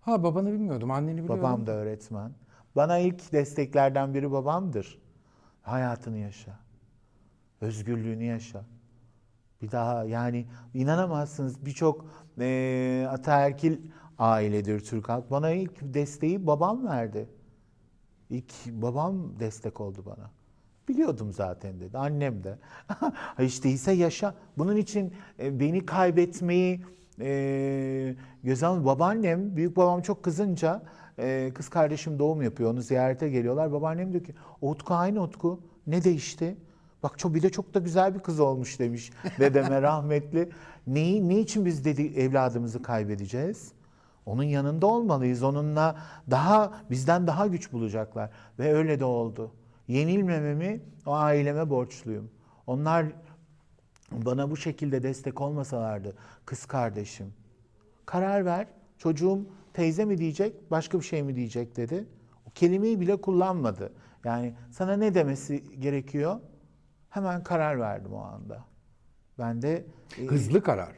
Ha 0.00 0.22
babanı 0.22 0.52
bilmiyordum, 0.52 0.90
anneni 0.90 1.12
biliyordum. 1.22 1.38
Babam 1.42 1.66
da 1.66 1.72
öğretmen. 1.72 2.32
Bana 2.76 2.98
ilk 2.98 3.32
desteklerden 3.32 4.14
biri 4.14 4.32
babamdır. 4.32 4.98
Hayatını 5.62 6.18
yaşa. 6.18 6.58
Özgürlüğünü 7.60 8.24
yaşa. 8.24 8.64
Bir 9.62 9.70
daha 9.70 10.04
yani 10.04 10.46
inanamazsınız 10.74 11.66
birçok 11.66 12.06
eee 12.38 13.06
ataerkil 13.06 13.78
ailedir 14.18 14.80
Türk 14.80 15.08
halk. 15.08 15.30
Bana 15.30 15.50
ilk 15.50 15.94
desteği 15.94 16.46
babam 16.46 16.86
verdi. 16.86 17.28
İlk 18.30 18.52
babam 18.66 19.40
destek 19.40 19.80
oldu 19.80 20.02
bana. 20.06 20.30
Biliyordum 20.90 21.32
zaten 21.32 21.80
dedi. 21.80 21.98
Annem 21.98 22.44
de. 22.44 22.58
Ha 22.88 23.12
İşte 23.42 23.70
ise 23.70 23.92
yaşa. 23.92 24.34
Bunun 24.58 24.76
için 24.76 25.14
e, 25.38 25.60
beni 25.60 25.86
kaybetmeyi 25.86 26.84
e, 27.20 28.14
göze 28.42 28.66
alın. 28.66 28.84
Babaannem, 28.84 29.56
büyük 29.56 29.76
babam 29.76 30.02
çok 30.02 30.22
kızınca 30.22 30.82
e, 31.18 31.50
kız 31.54 31.68
kardeşim 31.68 32.18
doğum 32.18 32.42
yapıyor. 32.42 32.72
Onu 32.72 32.82
ziyarete 32.82 33.28
geliyorlar. 33.28 33.72
Babaannem 33.72 34.12
diyor 34.12 34.24
ki 34.24 34.34
"O 34.60 34.70
Utku 34.70 34.94
aynı 34.94 35.22
Utku. 35.22 35.60
Ne 35.86 36.04
değişti? 36.04 36.56
Bak 37.02 37.18
çok 37.18 37.34
bir 37.34 37.42
de 37.42 37.50
çok 37.50 37.74
da 37.74 37.78
güzel 37.78 38.14
bir 38.14 38.20
kız 38.20 38.40
olmuş 38.40 38.78
demiş 38.78 39.10
dedeme 39.38 39.82
rahmetli. 39.82 40.50
Neyi, 40.86 41.28
ne 41.28 41.38
için 41.38 41.64
biz 41.66 41.84
dedi 41.84 42.02
evladımızı 42.02 42.82
kaybedeceğiz? 42.82 43.72
Onun 44.26 44.42
yanında 44.42 44.86
olmalıyız. 44.86 45.42
Onunla 45.42 45.96
daha 46.30 46.72
bizden 46.90 47.26
daha 47.26 47.46
güç 47.46 47.72
bulacaklar 47.72 48.30
ve 48.58 48.74
öyle 48.74 49.00
de 49.00 49.04
oldu. 49.04 49.52
Yenilmememi 49.90 50.80
o 51.06 51.12
aileme 51.12 51.70
borçluyum. 51.70 52.30
Onlar 52.66 53.06
bana 54.12 54.50
bu 54.50 54.56
şekilde 54.56 55.02
destek 55.02 55.40
olmasalardı 55.40 56.16
kız 56.46 56.66
kardeşim. 56.66 57.34
Karar 58.06 58.44
ver. 58.44 58.66
Çocuğum 58.98 59.40
teyze 59.72 60.04
mi 60.04 60.18
diyecek, 60.18 60.70
başka 60.70 60.98
bir 60.98 61.04
şey 61.04 61.22
mi 61.22 61.36
diyecek 61.36 61.76
dedi. 61.76 62.06
O 62.46 62.50
kelimeyi 62.54 63.00
bile 63.00 63.20
kullanmadı. 63.20 63.92
Yani 64.24 64.54
sana 64.70 64.96
ne 64.96 65.14
demesi 65.14 65.80
gerekiyor? 65.80 66.40
Hemen 67.08 67.42
karar 67.42 67.80
verdim 67.80 68.12
o 68.12 68.18
anda. 68.20 68.64
Ben 69.38 69.62
de 69.62 69.84
e, 70.18 70.26
Hızlı 70.26 70.62
karar. 70.62 70.92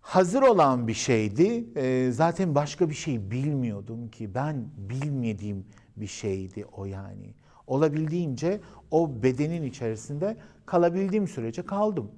hazır 0.00 0.42
olan 0.42 0.88
bir 0.88 0.94
şeydi. 0.94 1.64
Ee, 1.76 2.10
zaten 2.12 2.54
başka 2.54 2.88
bir 2.90 2.94
şey 2.94 3.30
bilmiyordum 3.30 4.08
ki. 4.08 4.34
Ben 4.34 4.64
bilmediğim 4.76 5.66
bir 5.96 6.06
şeydi 6.06 6.64
o 6.76 6.84
yani. 6.84 7.34
Olabildiğince 7.66 8.60
o 8.90 9.22
bedenin 9.22 9.62
içerisinde 9.62 10.36
kalabildiğim 10.66 11.28
sürece 11.28 11.62
kaldım. 11.62 12.10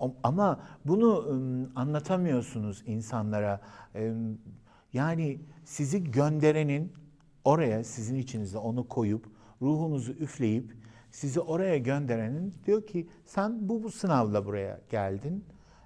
O- 0.00 0.14
Ama 0.22 0.60
bunu 0.84 1.26
anlatamıyorsunuz 1.76 2.82
insanlara. 2.86 3.60
Yani 4.92 5.40
sizi 5.64 6.10
gönderenin 6.10 6.92
oraya 7.44 7.84
sizin 7.84 8.16
içinizde 8.16 8.58
onu 8.58 8.88
koyup 8.88 9.26
ruhunuzu 9.62 10.12
üfleyip 10.12 10.76
sizi 11.10 11.40
oraya 11.40 11.78
gönderenin 11.78 12.54
diyor 12.66 12.86
ki 12.86 13.08
sen 13.26 13.68
bu, 13.68 13.82
bu 13.82 13.90
sınavla 13.90 14.46
buraya 14.46 14.80
geldin. 14.90 15.44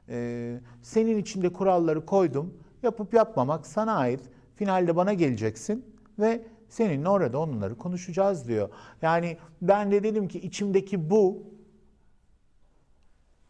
Ee, 0.09 0.61
senin 0.83 1.19
içinde 1.19 1.53
kuralları 1.53 2.07
koydum. 2.07 2.55
Yapıp 2.83 3.15
yapmamak 3.15 3.67
sana 3.67 3.95
ait. 3.95 4.21
Finalde 4.57 4.97
bana 4.97 5.13
geleceksin 5.13 5.85
ve 6.19 6.43
seninle 6.75 7.09
orada 7.09 7.39
onları 7.39 7.79
konuşacağız 7.79 8.49
diyor. 8.49 8.69
Yani 9.03 9.39
ben 9.63 9.91
de 9.91 10.03
dedim 10.03 10.29
ki 10.29 10.41
içimdeki 10.41 11.11
bu 11.11 11.55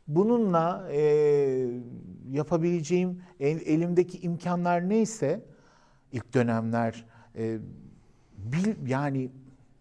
Bununla 0.09 0.88
e, 0.93 1.00
yapabileceğim 2.31 3.23
el- 3.40 3.66
elimdeki 3.66 4.21
imkanlar 4.21 4.88
neyse 4.88 5.45
ilk 6.12 6.35
dönemler 6.35 7.04
e, 7.37 7.59
bil, 8.38 8.88
yani 8.90 9.31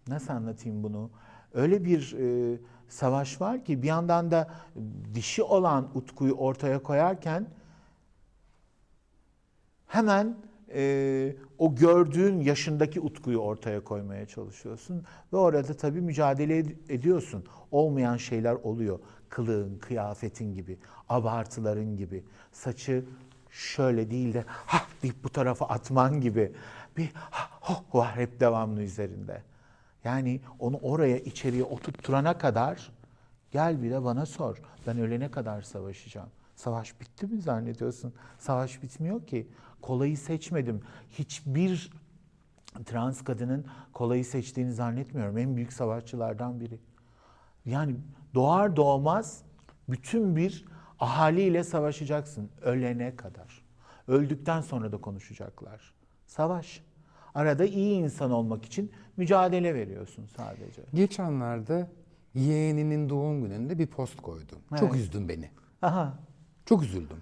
nasıl 0.08 0.32
anlatayım 0.32 0.82
bunu? 0.82 1.10
Öyle 1.54 1.84
bir 1.84 2.16
e, 2.18 2.58
savaş 2.88 3.40
var 3.40 3.64
ki 3.64 3.82
bir 3.82 3.88
yandan 3.88 4.30
da 4.30 4.50
dişi 5.14 5.42
olan 5.42 5.90
Utku'yu 5.94 6.34
ortaya 6.34 6.82
koyarken 6.82 7.46
hemen 9.86 10.36
e, 10.74 11.36
o 11.58 11.74
gördüğün 11.74 12.40
yaşındaki 12.40 13.00
Utku'yu 13.00 13.38
ortaya 13.38 13.84
koymaya 13.84 14.26
çalışıyorsun 14.26 15.04
ve 15.32 15.36
orada 15.36 15.74
tabii 15.76 16.00
mücadele 16.00 16.60
ed- 16.60 16.92
ediyorsun. 16.92 17.44
Olmayan 17.70 18.16
şeyler 18.16 18.54
oluyor. 18.54 18.98
Kılığın, 19.28 19.78
kıyafetin 19.78 20.54
gibi, 20.54 20.78
abartıların 21.08 21.96
gibi, 21.96 22.24
saçı 22.52 23.04
şöyle 23.50 24.10
değil 24.10 24.34
de 24.34 24.44
ha 24.46 24.78
deyip 25.02 25.24
bu 25.24 25.28
tarafa 25.28 25.66
atman 25.66 26.20
gibi 26.20 26.52
bir 26.96 27.12
ha 27.14 27.48
ho 27.60 27.98
var 27.98 28.16
hep 28.16 28.40
devamlı 28.40 28.82
üzerinde. 28.82 29.42
Yani 30.04 30.40
onu 30.58 30.78
oraya 30.82 31.18
içeriye 31.18 31.64
oturtturana 31.64 32.38
kadar 32.38 32.92
gel 33.50 33.82
bir 33.82 33.90
de 33.90 34.04
bana 34.04 34.26
sor. 34.26 34.56
Ben 34.86 34.98
ölene 34.98 35.30
kadar 35.30 35.62
savaşacağım. 35.62 36.28
Savaş 36.56 37.00
bitti 37.00 37.26
mi 37.26 37.40
zannediyorsun? 37.40 38.14
Savaş 38.38 38.82
bitmiyor 38.82 39.26
ki. 39.26 39.48
Kolayı 39.84 40.18
seçmedim. 40.18 40.80
Hiçbir 41.10 41.90
trans 42.84 43.24
kadının 43.24 43.66
kolayı 43.92 44.24
seçtiğini 44.24 44.72
zannetmiyorum. 44.72 45.38
En 45.38 45.56
büyük 45.56 45.72
savaşçılardan 45.72 46.60
biri. 46.60 46.78
Yani 47.64 47.96
doğar 48.34 48.76
doğmaz 48.76 49.42
bütün 49.88 50.36
bir 50.36 50.64
ahaliyle 51.00 51.64
savaşacaksın 51.64 52.50
ölene 52.62 53.16
kadar. 53.16 53.62
Öldükten 54.08 54.60
sonra 54.60 54.92
da 54.92 54.96
konuşacaklar. 55.00 55.94
Savaş. 56.26 56.82
Arada 57.34 57.64
iyi 57.64 57.94
insan 57.94 58.30
olmak 58.30 58.64
için 58.64 58.92
mücadele 59.16 59.74
veriyorsun 59.74 60.26
sadece. 60.36 60.82
Geçenlerde 60.94 61.90
yeğeninin 62.34 63.08
doğum 63.08 63.42
gününde 63.42 63.78
bir 63.78 63.86
post 63.86 64.16
koydun. 64.22 64.58
Çok 64.78 64.90
Evet. 64.90 64.94
üzdün 64.94 65.28
beni. 65.28 65.50
Aha. 65.82 66.14
Çok 66.66 66.82
üzüldüm. 66.82 67.18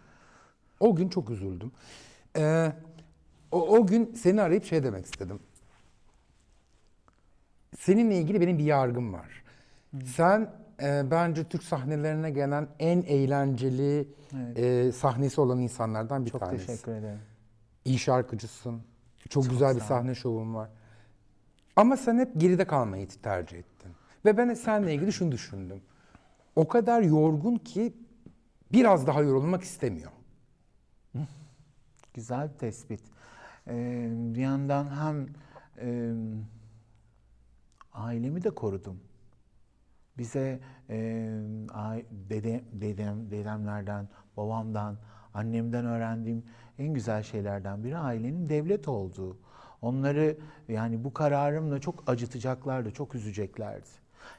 O 0.81 0.95
gün 0.97 1.09
çok 1.09 1.31
üzüldüm. 1.31 1.73
Ee, 2.37 2.73
o, 3.53 3.69
o 3.79 3.87
gün 3.87 4.15
seni 4.15 4.43
arayıp 4.43 4.65
şey 4.65 4.83
demek 4.85 5.05
istedim. 5.07 5.41
Seninle 7.79 8.17
ilgili 8.19 8.41
benim 8.41 8.59
bir 8.59 8.65
yargım 8.65 9.12
var. 9.12 9.43
Sen 10.05 10.51
e, 10.83 11.11
bence 11.11 11.45
Türk 11.45 11.62
sahnelerine 11.62 12.31
gelen 12.31 12.69
en 12.79 13.03
eğlenceli 13.03 14.09
Evet. 14.37 14.59
e, 14.59 14.93
sahnesi 14.93 15.41
olan 15.41 15.59
insanlardan 15.59 16.25
bir 16.25 16.31
Çok 16.31 16.41
tanesi. 16.41 16.67
teşekkür 16.67 16.93
ederim. 16.93 17.21
İyi 17.85 17.99
şarkıcısın. 17.99 18.83
Çok, 19.29 19.31
Çok 19.45 19.51
güzel 19.53 19.75
bir 19.77 19.81
sahne 19.81 20.15
şovun 20.15 20.55
var. 20.55 20.69
Ama 21.77 21.97
sen 21.97 22.19
hep 22.19 22.41
geride 22.41 22.65
kalmayı 22.65 23.09
tercih 23.09 23.59
ettin. 23.59 23.93
Ve 24.25 24.37
ben 24.37 24.55
seninle 24.55 24.95
ilgili 24.95 25.12
şunu 25.12 25.33
düşündüm. 25.33 25.81
O 26.57 26.69
kadar 26.69 27.03
yorgun 27.03 27.57
ki 27.57 27.93
biraz 28.73 29.07
daha 29.07 29.23
yorulmak 29.23 29.62
istemiyor. 29.62 30.11
Güzel 32.14 32.52
bir 32.52 32.59
tespit. 32.59 33.00
Ee, 33.69 34.09
bir 34.11 34.40
yandan 34.40 34.87
hem 34.90 35.28
e, 35.88 36.12
ailemi 37.92 38.45
de 38.45 38.50
korudum. 38.50 39.00
Bize 40.19 40.61
e, 40.90 40.97
ai- 41.73 42.07
dede, 42.11 42.64
dedem, 42.73 43.31
dedemlerden, 43.31 44.09
babamdan, 44.37 44.99
annemden 45.35 45.87
öğrendiğim 45.87 46.45
en 46.78 46.95
güzel 46.95 47.23
şeylerden 47.23 47.85
biri 47.85 47.97
ailenin 47.99 48.49
devlet 48.49 48.88
olduğu. 48.88 49.37
Onları 49.83 50.38
yani 50.69 51.04
bu 51.04 51.12
kararımla 51.14 51.81
çok 51.81 52.11
acıtacaklardı, 52.11 52.90
çok 52.90 53.14
üzeceklerdi. 53.14 53.88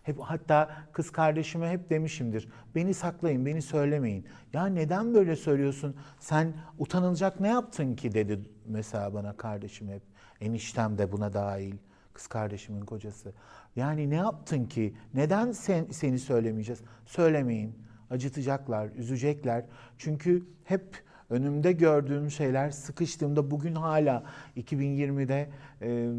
Hep 0.03 0.19
hatta 0.19 0.71
kız 0.91 1.11
kardeşime 1.11 1.69
hep 1.69 1.89
demişimdir. 1.89 2.49
Beni 2.75 2.93
saklayın, 2.93 3.45
beni 3.45 3.61
söylemeyin. 3.61 4.25
Ya 4.53 4.65
neden 4.65 5.13
böyle 5.13 5.35
söylüyorsun? 5.35 5.95
Sen 6.19 6.53
utanılacak 6.79 7.39
ne 7.39 7.47
yaptın 7.47 7.95
ki 7.95 8.13
dedi 8.13 8.39
mesela 8.65 9.13
bana 9.13 9.37
kardeşim 9.37 9.89
hep. 9.89 10.01
Eniştem 10.41 10.97
de 10.97 11.11
buna 11.11 11.33
dahil. 11.33 11.75
Kız 12.13 12.27
kardeşimin 12.27 12.81
kocası. 12.81 13.33
Yani 13.75 14.09
ne 14.09 14.15
yaptın 14.15 14.65
ki? 14.65 14.93
Neden 15.13 15.51
sen, 15.51 15.85
seni 15.91 16.19
söylemeyeceğiz? 16.19 16.81
Söylemeyin. 17.05 17.75
Acıtacaklar, 18.09 18.89
üzecekler. 18.89 19.65
Çünkü 19.97 20.43
hep 20.63 21.03
önümde 21.29 21.71
gördüğüm 21.71 22.31
şeyler 22.31 22.69
sıkıştığımda 22.69 23.51
bugün 23.51 23.75
hala 23.75 24.23
2020'de 24.57 25.49
e, 25.81 26.11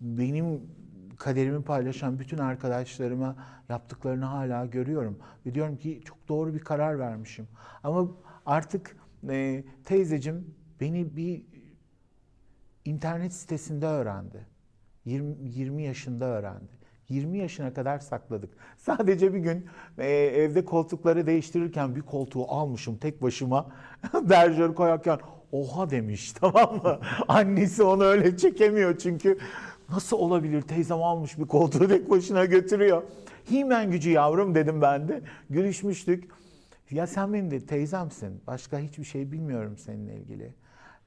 benim 0.00 0.60
kaderimi 1.16 1.64
paylaşan 1.64 2.18
bütün 2.18 2.38
arkadaşlarıma 2.38 3.36
yaptıklarını 3.68 4.24
hala 4.24 4.66
görüyorum. 4.66 5.18
Ve 5.46 5.54
diyorum 5.54 5.76
ki 5.76 6.00
çok 6.04 6.28
doğru 6.28 6.54
bir 6.54 6.60
karar 6.60 6.98
vermişim. 6.98 7.48
Ama 7.82 8.08
artık 8.46 8.96
e, 9.28 9.64
teyzecim 9.84 10.54
beni 10.80 11.16
bir 11.16 11.42
internet 12.84 13.32
sitesinde 13.32 13.86
öğrendi. 13.86 14.46
20, 15.04 15.36
20 15.48 15.82
yaşında 15.82 16.24
öğrendi. 16.24 16.74
20 17.08 17.38
yaşına 17.38 17.74
kadar 17.74 17.98
sakladık. 17.98 18.54
Sadece 18.76 19.34
bir 19.34 19.38
gün 19.38 19.66
e, 19.98 20.08
evde 20.12 20.64
koltukları 20.64 21.26
değiştirirken 21.26 21.96
bir 21.96 22.02
koltuğu 22.02 22.50
almışım 22.50 22.96
tek 22.96 23.22
başıma. 23.22 23.66
Berjer 24.22 24.74
koyarken 24.74 25.18
oha 25.52 25.90
demiş 25.90 26.32
tamam 26.40 26.76
mı? 26.82 26.98
Annesi 27.28 27.82
onu 27.82 28.04
öyle 28.04 28.36
çekemiyor 28.36 28.98
çünkü 28.98 29.38
nasıl 29.90 30.16
olabilir 30.16 30.62
teyzem 30.62 31.02
almış 31.02 31.38
bir 31.38 31.46
koltuğu 31.46 31.88
tek 31.88 32.10
başına 32.10 32.44
götürüyor. 32.44 33.02
Himen 33.50 33.90
gücü 33.90 34.10
yavrum 34.10 34.54
dedim 34.54 34.82
ben 34.82 35.08
de. 35.08 35.22
Gülüşmüştük. 35.50 36.30
Ya 36.90 37.06
sen 37.06 37.32
benim 37.32 37.50
de 37.50 37.66
teyzemsin. 37.66 38.42
Başka 38.46 38.78
hiçbir 38.78 39.04
şey 39.04 39.32
bilmiyorum 39.32 39.78
seninle 39.78 40.16
ilgili. 40.16 40.54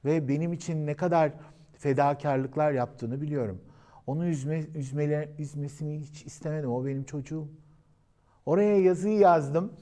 Ve 0.04 0.28
benim 0.28 0.52
için 0.52 0.86
ne 0.86 0.94
kadar 0.94 1.32
fedakarlıklar 1.72 2.72
yaptığını 2.72 3.20
biliyorum. 3.20 3.60
Onu 4.06 4.26
üzme, 4.26 4.64
üzmele, 4.74 5.32
üzmesini 5.38 6.00
hiç 6.00 6.26
istemedim. 6.26 6.70
O 6.70 6.86
benim 6.86 7.04
çocuğum. 7.04 7.48
Oraya 8.46 8.78
yazıyı 8.78 9.18
yazdım. 9.18 9.72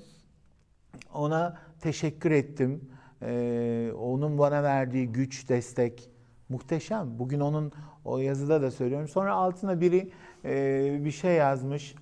Ona 1.14 1.58
teşekkür 1.80 2.30
ettim. 2.30 2.90
Ee, 3.22 3.92
onun 3.98 4.38
bana 4.38 4.62
verdiği 4.62 5.06
güç, 5.06 5.48
destek 5.48 6.10
muhteşem. 6.48 7.18
Bugün 7.18 7.40
onun 7.40 7.72
o 8.06 8.18
yazıda 8.18 8.62
da 8.62 8.70
söylüyorum. 8.70 9.08
Sonra 9.08 9.34
altına 9.34 9.80
biri 9.80 10.12
e, 10.44 11.04
bir 11.04 11.10
şey 11.10 11.34
yazmış. 11.34 11.94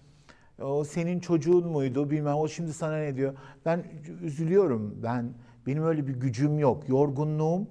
O 0.63 0.85
senin 0.85 1.21
çocuğun 1.21 1.69
muydu 1.69 2.11
bilmem. 2.11 2.35
O 2.35 2.49
şimdi 2.49 2.73
sana 2.73 2.97
ne 2.97 3.17
diyor? 3.17 3.35
Ben 3.65 3.85
üzülüyorum. 4.23 4.99
Ben 5.03 5.35
benim 5.67 5.85
öyle 5.85 6.07
bir 6.07 6.15
gücüm 6.15 6.59
yok. 6.59 6.89
Yorgunluğum 6.89 7.67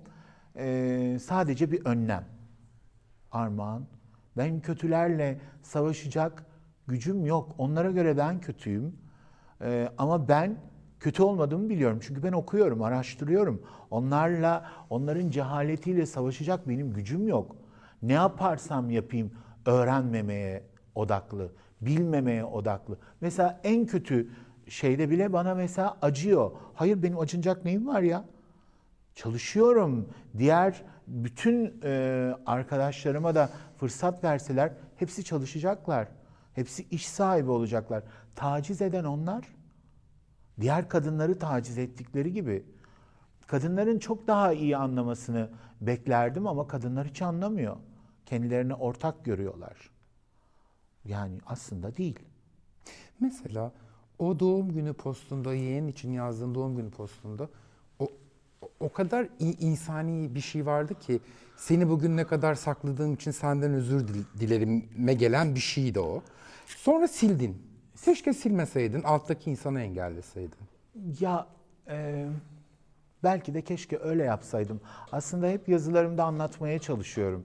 e, 0.55 1.17
sadece 1.21 1.71
bir 1.71 1.85
önlem. 1.85 2.25
Armağan. 3.31 3.85
Ben 4.37 4.59
kötülerle 4.59 5.39
savaşacak 5.61 6.45
gücüm 6.87 7.25
yok. 7.25 7.55
Onlara 7.57 7.91
göre 7.91 8.17
ben 8.17 8.41
kötüyüm. 8.41 8.95
Ee, 9.61 9.89
ama 9.97 10.27
ben 10.27 10.57
kötü 10.99 11.23
olmadığımı 11.23 11.69
biliyorum. 11.69 11.99
Çünkü 12.01 12.23
ben 12.23 12.31
okuyorum, 12.31 12.81
araştırıyorum. 12.81 13.61
Onlarla, 13.91 14.65
onların 14.89 15.29
cehaletiyle 15.29 16.05
savaşacak 16.05 16.69
benim 16.69 16.93
gücüm 16.93 17.27
yok. 17.27 17.55
Ne 18.03 18.13
yaparsam 18.13 18.89
yapayım 18.89 19.31
öğrenmemeye 19.65 20.63
odaklı, 20.95 21.51
bilmemeye 21.81 22.45
odaklı. 22.45 22.97
Mesela 23.21 23.59
en 23.63 23.85
kötü 23.85 24.29
şeyde 24.67 25.09
bile 25.09 25.33
bana 25.33 25.55
mesela 25.55 25.97
acıyor. 26.01 26.51
Hayır 26.73 27.03
benim 27.03 27.19
acınacak 27.19 27.65
neyim 27.65 27.87
var 27.87 28.01
ya? 28.01 28.25
Çalışıyorum. 29.15 30.09
Diğer 30.37 30.83
bütün 31.07 31.81
e, 31.83 32.33
arkadaşlarıma 32.45 33.35
da 33.35 33.49
fırsat 33.77 34.23
verseler 34.23 34.73
hepsi 34.97 35.23
çalışacaklar. 35.23 36.07
Hepsi 36.53 36.83
iş 36.91 37.07
sahibi 37.07 37.49
olacaklar. 37.51 38.03
Taciz 38.35 38.81
eden 38.81 39.03
onlar. 39.03 39.45
Diğer 40.61 40.89
kadınları 40.89 41.39
taciz 41.39 41.77
ettikleri 41.77 42.33
gibi. 42.33 42.65
Kadınların 43.47 43.99
çok 43.99 44.27
daha 44.27 44.53
iyi 44.53 44.77
anlamasını 44.77 45.49
beklerdim 45.81 46.47
ama 46.47 46.67
kadınlar 46.67 47.07
hiç 47.07 47.21
anlamıyor. 47.21 47.77
Kendilerini 48.37 48.73
ortak 48.75 49.25
görüyorlar. 49.25 49.89
Yani 51.05 51.37
aslında 51.45 51.97
değil. 51.97 52.19
Mesela 53.19 53.71
o 54.19 54.39
doğum 54.39 54.71
günü 54.73 54.93
postunda, 54.93 55.53
yeğen 55.53 55.87
için 55.87 56.11
yazdığın 56.11 56.55
doğum 56.55 56.75
günü 56.75 56.89
postunda 56.91 57.49
o, 57.99 58.07
o- 58.79 58.89
kadar 58.89 59.27
insani 59.39 60.35
bir 60.35 60.41
şey 60.41 60.65
vardı 60.65 60.99
ki 60.99 61.19
seni 61.57 61.89
bugün 61.89 62.17
ne 62.17 62.23
kadar 62.27 62.55
sakladığım 62.55 63.13
için 63.13 63.31
senden 63.31 63.73
özür 63.73 64.07
dil- 64.07 64.39
dilerime 64.39 65.13
gelen 65.13 65.55
bir 65.55 65.59
şeydi 65.59 65.99
o. 65.99 66.23
Sonra 66.65 67.07
sildin. 67.07 67.61
Keşke 68.05 68.33
silmeseydin, 68.33 69.03
alttaki 69.03 69.51
insanı 69.51 69.81
engelleseydin. 69.81 70.57
Ya 71.19 71.47
e, 71.87 72.27
belki 73.23 73.53
de 73.53 73.61
keşke 73.61 73.99
öyle 73.99 74.23
yapsaydım. 74.23 74.81
Aslında 75.11 75.47
hep 75.47 75.69
yazılarımda 75.69 76.23
anlatmaya 76.23 76.79
çalışıyorum. 76.79 77.43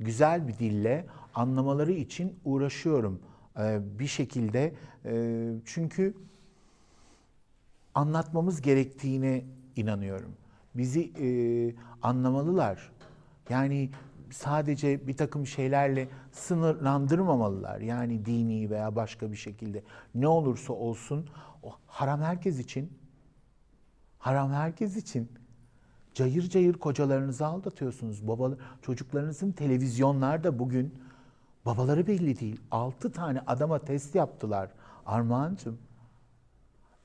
Güzel 0.00 0.48
bir 0.48 0.58
dille 0.58 1.06
anlamaları 1.34 1.92
için 1.92 2.38
uğraşıyorum 2.44 3.20
e, 3.58 3.98
bir 3.98 4.06
şekilde. 4.06 4.74
E, 5.04 5.52
çünkü 5.64 6.14
anlatmamız 7.94 8.60
gerektiğine 8.60 9.44
inanıyorum. 9.76 10.32
Bizi 10.74 11.12
e, 11.20 11.28
anlamalılar. 12.02 12.92
Yani 13.50 13.90
sadece 14.30 15.06
bir 15.06 15.16
takım 15.16 15.46
şeylerle 15.46 16.08
sınırlandırmamalılar. 16.32 17.80
Yani 17.80 18.26
dini 18.26 18.70
veya 18.70 18.96
başka 18.96 19.32
bir 19.32 19.36
şekilde 19.36 19.82
ne 20.14 20.28
olursa 20.28 20.72
olsun 20.72 21.28
o 21.62 21.72
haram 21.86 22.22
herkes 22.22 22.58
için. 22.58 22.98
Haram 24.18 24.52
herkes 24.52 24.96
için. 24.96 25.32
Cayır 26.18 26.48
cayır 26.48 26.74
kocalarınızı 26.74 27.46
aldatıyorsunuz. 27.46 28.28
Baba, 28.28 28.50
çocuklarınızın 28.82 29.52
televizyonlarda 29.52 30.58
bugün 30.58 30.94
babaları 31.66 32.06
belli 32.06 32.40
değil. 32.40 32.60
Altı 32.70 33.12
tane 33.12 33.40
adama 33.46 33.78
test 33.78 34.14
yaptılar. 34.14 34.70
Armağancığım. 35.06 35.78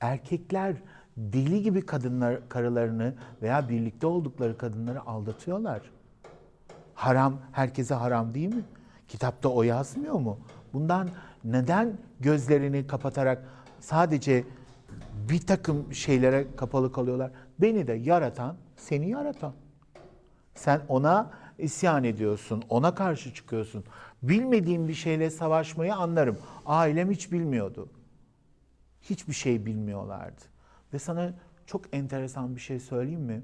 Erkekler 0.00 0.76
deli 1.16 1.62
gibi 1.62 1.86
kadınlar 1.86 2.48
karılarını 2.48 3.14
veya 3.42 3.68
birlikte 3.68 4.06
oldukları 4.06 4.58
kadınları 4.58 5.06
aldatıyorlar. 5.06 5.80
Haram 6.94 7.34
herkese 7.52 7.94
haram 7.94 8.34
değil 8.34 8.54
mi? 8.54 8.64
Kitapta 9.08 9.48
o 9.48 9.62
yazmıyor 9.62 10.14
mu? 10.14 10.38
Bundan 10.72 11.08
neden 11.44 11.98
gözlerini 12.20 12.86
kapatarak 12.86 13.44
sadece 13.80 14.44
bir 15.28 15.46
takım 15.46 15.94
şeylere 15.94 16.46
kapalı 16.56 16.92
kalıyorlar? 16.92 17.30
Beni 17.58 17.86
de 17.86 17.92
yaratan, 17.92 18.56
seni 18.84 19.10
yaratan. 19.10 19.52
Sen 20.54 20.80
ona 20.88 21.30
isyan 21.58 22.04
ediyorsun, 22.04 22.62
ona 22.68 22.94
karşı 22.94 23.34
çıkıyorsun. 23.34 23.84
Bilmediğim 24.22 24.88
bir 24.88 24.94
şeyle 24.94 25.30
savaşmayı 25.30 25.94
anlarım. 25.94 26.38
Ailem 26.66 27.10
hiç 27.10 27.32
bilmiyordu. 27.32 27.88
Hiçbir 29.02 29.32
şey 29.32 29.66
bilmiyorlardı. 29.66 30.40
Ve 30.92 30.98
sana 30.98 31.34
çok 31.66 31.94
enteresan 31.94 32.56
bir 32.56 32.60
şey 32.60 32.80
söyleyeyim 32.80 33.20
mi? 33.20 33.42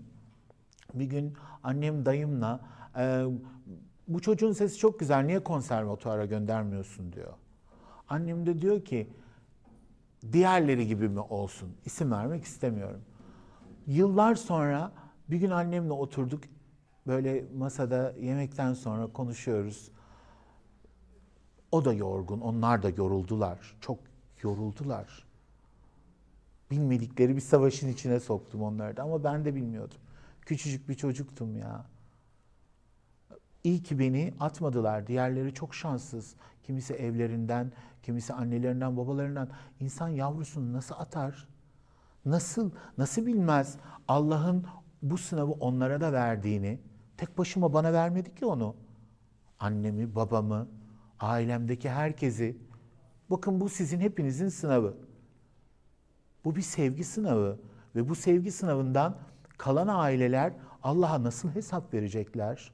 Bir 0.95 1.05
gün 1.05 1.35
annem 1.63 2.07
dayımla 2.07 2.61
e, 2.97 3.25
bu 4.09 4.21
çocuğun 4.21 4.53
sesi 4.53 4.79
çok 4.79 5.01
güzel 5.01 5.25
niye 5.25 5.45
konservatuara 5.45 6.27
göndermiyorsun 6.27 7.13
diyor. 7.13 7.33
Annem 8.09 8.47
de 8.47 8.61
diyor 8.61 8.85
ki 8.85 9.11
diğerleri 10.33 10.87
gibi 10.87 11.09
mi 11.09 11.21
olsun? 11.21 11.77
İsim 11.85 12.11
vermek 12.11 12.45
istemiyorum. 12.45 13.01
Yıllar 13.87 14.35
sonra 14.35 14.93
bir 15.31 15.37
gün 15.37 15.51
annemle 15.51 15.93
oturduk. 15.93 16.45
Böyle 17.07 17.45
masada 17.57 18.15
yemekten 18.21 18.75
sonra 18.75 19.07
konuşuyoruz. 19.07 19.91
O 21.73 21.85
da 21.85 21.93
yorgun, 21.93 22.41
onlar 22.41 22.83
da 22.83 22.89
yoruldular. 22.89 23.77
Çok 23.81 23.99
yoruldular. 24.43 25.27
Bilmedikleri 26.71 27.37
bir 27.37 27.41
savaşın 27.41 27.89
içine 27.89 28.21
soktum 28.21 28.63
onları 28.63 28.97
da 28.97 29.03
ama 29.03 29.25
ben 29.25 29.45
de 29.45 29.55
bilmiyordum. 29.55 29.99
Küçücük 30.41 30.89
bir 30.89 30.95
çocuktum 30.95 31.57
ya. 31.57 31.87
İyi 33.65 33.83
ki 33.83 33.99
beni 33.99 34.35
atmadılar. 34.41 35.07
Diğerleri 35.07 35.55
çok 35.55 35.75
şanssız. 35.75 36.35
Kimisi 36.63 36.95
evlerinden, 36.95 37.73
kimisi 38.03 38.33
annelerinden, 38.33 38.97
babalarından. 38.97 39.49
İnsan 39.81 40.09
yavrusunu 40.09 40.73
nasıl 40.73 40.95
atar? 40.99 41.49
Nasıl, 42.25 42.71
nasıl 42.99 43.27
bilmez 43.27 43.77
Allah'ın 44.09 44.67
bu 45.03 45.19
sınavı 45.19 45.53
onlara 45.53 46.01
da 46.01 46.13
verdiğini? 46.13 46.81
Tek 47.17 47.39
başıma 47.39 47.73
bana 47.73 47.93
vermedi 47.93 48.35
ki 48.35 48.47
onu. 48.47 48.77
Annemi, 49.59 50.15
babamı, 50.15 50.69
ailemdeki 51.21 51.91
herkesi. 51.91 52.57
Bakın 53.31 53.61
bu 53.61 53.69
sizin 53.69 54.01
hepinizin 54.01 54.49
sınavı. 54.49 54.97
Bu 56.45 56.57
bir 56.57 56.63
sevgi 56.63 57.05
sınavı 57.05 57.59
ve 57.97 58.09
bu 58.09 58.15
sevgi 58.15 58.53
sınavından 58.53 59.19
kalan 59.59 59.89
aileler 59.89 60.53
Allah'a 60.83 61.23
nasıl 61.23 61.51
hesap 61.51 61.95
verecekler? 61.95 62.73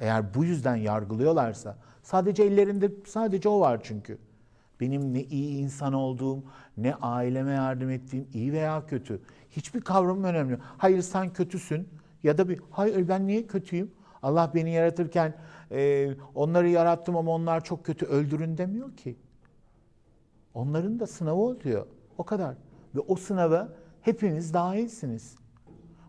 Eğer 0.00 0.34
bu 0.34 0.44
yüzden 0.44 0.76
yargılıyorlarsa 0.76 1.78
sadece 2.02 2.42
ellerinde 2.42 2.92
sadece 3.06 3.48
o 3.48 3.60
var 3.60 3.80
çünkü. 3.82 4.18
Benim 4.82 5.14
ne 5.14 5.22
iyi 5.22 5.58
insan 5.58 5.92
olduğum, 5.92 6.42
ne 6.76 6.94
aileme 6.94 7.52
yardım 7.52 7.90
ettiğim 7.90 8.28
iyi 8.32 8.52
veya 8.52 8.86
kötü. 8.86 9.20
Hiçbir 9.50 9.80
kavramım 9.80 10.24
önemli. 10.24 10.58
Hayır 10.78 11.02
sen 11.02 11.32
kötüsün 11.32 11.88
ya 12.22 12.38
da 12.38 12.48
bir 12.48 12.60
hayır 12.70 13.08
ben 13.08 13.26
niye 13.26 13.46
kötüyüm? 13.46 13.90
Allah 14.22 14.52
beni 14.54 14.70
yaratırken 14.70 15.34
e, 15.70 16.10
onları 16.34 16.68
yarattım 16.68 17.16
ama 17.16 17.32
onlar 17.32 17.64
çok 17.64 17.84
kötü 17.84 18.06
öldürün 18.06 18.58
demiyor 18.58 18.96
ki. 18.96 19.16
Onların 20.54 21.00
da 21.00 21.06
sınavı 21.06 21.40
oluyor. 21.40 21.86
O 22.18 22.24
kadar. 22.24 22.54
Ve 22.94 23.00
o 23.00 23.16
sınava 23.16 23.68
hepiniz 24.00 24.54
dahilsiniz. 24.54 25.34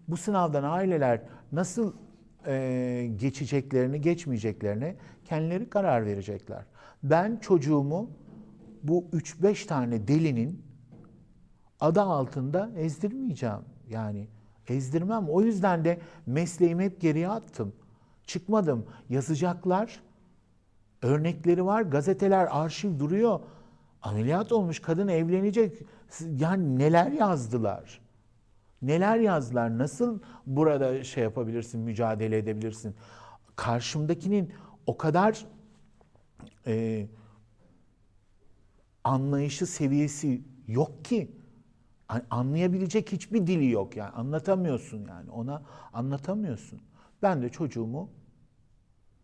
Bu 0.07 0.17
sınavdan 0.17 0.63
aileler 0.63 1.21
nasıl 1.51 1.93
e, 2.47 3.09
geçeceklerini, 3.15 4.01
geçmeyeceklerini 4.01 4.95
kendileri 5.25 5.69
karar 5.69 6.05
verecekler. 6.05 6.65
Ben 7.03 7.37
çocuğumu 7.37 8.09
bu 8.83 9.05
3-5 9.13 9.67
tane 9.67 10.07
delinin 10.07 10.65
adı 11.79 12.01
altında 12.01 12.71
ezdirmeyeceğim. 12.75 13.65
Yani 13.89 14.27
ezdirmem. 14.67 15.29
O 15.29 15.41
yüzden 15.41 15.85
de 15.85 15.99
mesleğimi 16.25 16.83
hep 16.83 17.01
geriye 17.01 17.29
attım. 17.29 17.73
Çıkmadım. 18.25 18.85
Yazacaklar. 19.09 20.03
Örnekleri 21.01 21.65
var. 21.65 21.81
Gazeteler, 21.81 22.47
arşiv 22.51 22.99
duruyor. 22.99 23.39
Ameliyat 24.01 24.51
olmuş 24.51 24.79
kadın 24.79 25.07
evlenecek. 25.07 25.81
Yani 26.37 26.79
neler 26.79 27.11
yazdılar? 27.11 28.01
Neler 28.81 29.17
yazdılar? 29.17 29.77
Nasıl 29.77 30.19
burada 30.45 31.03
şey 31.03 31.23
yapabilirsin, 31.23 31.81
mücadele 31.81 32.37
edebilirsin? 32.37 32.95
Karşımdakinin 33.55 34.53
o 34.87 34.97
kadar 34.97 35.45
e, 36.67 37.07
anlayışı 39.03 39.67
seviyesi 39.67 40.41
yok 40.67 41.05
ki 41.05 41.31
anlayabilecek 42.29 43.11
hiçbir 43.11 43.47
dili 43.47 43.69
yok 43.69 43.97
yani 43.97 44.09
anlatamıyorsun 44.11 45.07
yani 45.07 45.31
ona 45.31 45.63
anlatamıyorsun. 45.93 46.81
Ben 47.21 47.41
de 47.41 47.49
çocuğumu 47.49 48.09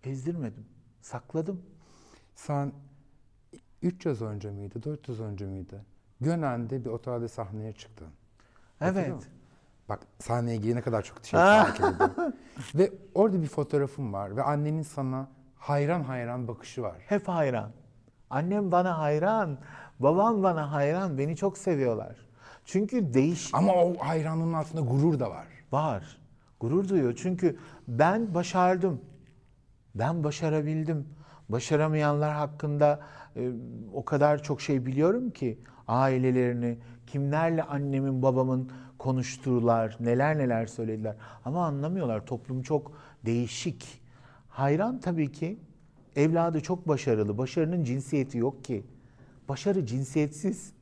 ezdirmedim, 0.03 0.65
sakladım. 1.01 1.61
Sen 2.35 2.71
3 3.81 4.05
yıl 4.05 4.25
önce 4.25 4.51
miydi, 4.51 4.83
4 4.83 5.07
yıl 5.07 5.23
önce 5.23 5.45
miydi? 5.45 5.81
Gönen'de 6.21 6.85
bir 6.85 6.89
otelde 6.89 7.27
sahneye 7.27 7.73
çıktın. 7.73 8.07
Evet. 8.81 9.29
Bak 9.89 9.99
sahneye 10.19 10.57
ilgili 10.57 10.75
ne 10.75 10.81
kadar 10.81 11.03
çok 11.03 11.25
şey 11.25 11.39
fark 11.39 11.81
ve 12.75 12.91
orada 13.15 13.41
bir 13.41 13.47
fotoğrafım 13.47 14.13
var 14.13 14.35
ve 14.35 14.43
annenin 14.43 14.81
sana 14.81 15.29
hayran 15.55 16.01
hayran 16.01 16.47
bakışı 16.47 16.81
var. 16.81 16.95
Hep 16.99 17.27
hayran. 17.27 17.71
Annem 18.29 18.71
bana 18.71 18.99
hayran, 18.99 19.57
babam 19.99 20.43
bana 20.43 20.71
hayran, 20.71 21.17
beni 21.17 21.35
çok 21.35 21.57
seviyorlar. 21.57 22.15
Çünkü 22.65 23.13
değiş 23.13 23.49
Ama 23.53 23.73
o 23.73 23.95
hayranlığın 23.99 24.53
altında 24.53 24.81
gurur 24.81 25.19
da 25.19 25.29
var. 25.31 25.47
var. 25.71 26.17
Gurur 26.59 26.89
duyuyor. 26.89 27.13
Çünkü 27.17 27.57
ben 27.87 28.33
başardım. 28.33 29.01
Ben 29.95 30.23
başarabildim. 30.23 31.07
Başaramayanlar 31.49 32.33
hakkında 32.33 32.99
e, 33.35 33.51
o 33.93 34.05
kadar 34.05 34.43
çok 34.43 34.61
şey 34.61 34.85
biliyorum 34.85 35.29
ki 35.29 35.59
ailelerini, 35.87 36.77
kimlerle 37.07 37.63
annemin 37.63 38.21
babamın 38.21 38.71
konuştular, 38.99 39.97
neler 39.99 40.37
neler 40.37 40.65
söylediler. 40.65 41.15
Ama 41.45 41.65
anlamıyorlar. 41.65 42.25
Toplum 42.25 42.61
çok 42.61 42.91
değişik. 43.25 44.01
Hayran 44.49 44.99
tabii 44.99 45.31
ki. 45.31 45.59
Evladı 46.15 46.61
çok 46.61 46.87
başarılı. 46.87 47.37
Başarının 47.37 47.83
cinsiyeti 47.83 48.37
yok 48.37 48.63
ki. 48.63 48.83
Başarı 49.49 49.85
cinsiyetsiz. 49.85 50.73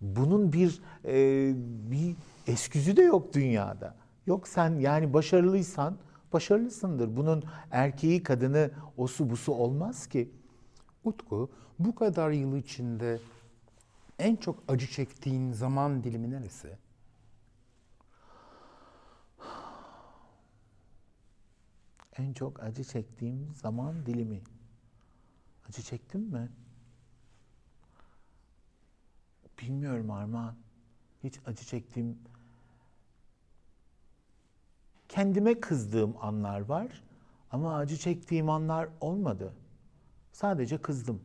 Bunun 0.00 0.52
bir 0.52 0.82
e, 1.04 1.52
bir 1.90 2.16
esküzü 2.46 2.96
de 2.96 3.02
yok 3.02 3.34
dünyada. 3.34 3.94
Yok 4.26 4.48
sen 4.48 4.78
yani 4.78 5.12
başarılıysan 5.12 5.96
başarılısındır. 6.32 7.16
Bunun 7.16 7.44
erkeği, 7.70 8.22
kadını, 8.22 8.70
osu 8.96 9.30
busu 9.30 9.52
olmaz 9.52 10.06
ki. 10.06 10.30
Utku, 11.04 11.50
bu 11.78 11.94
kadar 11.94 12.30
yıl 12.30 12.56
içinde 12.56 13.18
en 14.18 14.36
çok 14.36 14.62
acı 14.68 14.86
çektiğin 14.86 15.52
zaman 15.52 16.04
dilimi 16.04 16.30
neresi? 16.30 16.78
En 22.18 22.32
çok 22.32 22.62
acı 22.62 22.84
çektiğim 22.84 23.54
zaman 23.54 24.06
dilimi. 24.06 24.42
Acı 25.68 25.82
çektim 25.82 26.20
mi? 26.20 26.48
Bilmiyorum 29.60 30.10
Armağan. 30.10 30.56
Hiç 31.24 31.40
acı 31.46 31.64
çektiğim... 31.64 32.18
Kendime 35.08 35.60
kızdığım 35.60 36.16
anlar 36.20 36.60
var 36.60 37.02
ama 37.50 37.76
acı 37.76 37.96
çektiğim 37.96 38.50
anlar 38.50 38.88
olmadı. 39.00 39.54
Sadece 40.32 40.78
kızdım. 40.82 41.22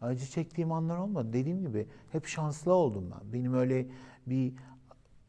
Acı 0.00 0.26
çektiğim 0.26 0.72
anlar 0.72 0.98
olmadı. 0.98 1.32
Dediğim 1.32 1.66
gibi 1.66 1.88
hep 2.12 2.26
şanslı 2.26 2.72
oldum 2.72 3.10
ben. 3.10 3.32
Benim 3.32 3.54
öyle 3.54 3.88
bir 4.26 4.54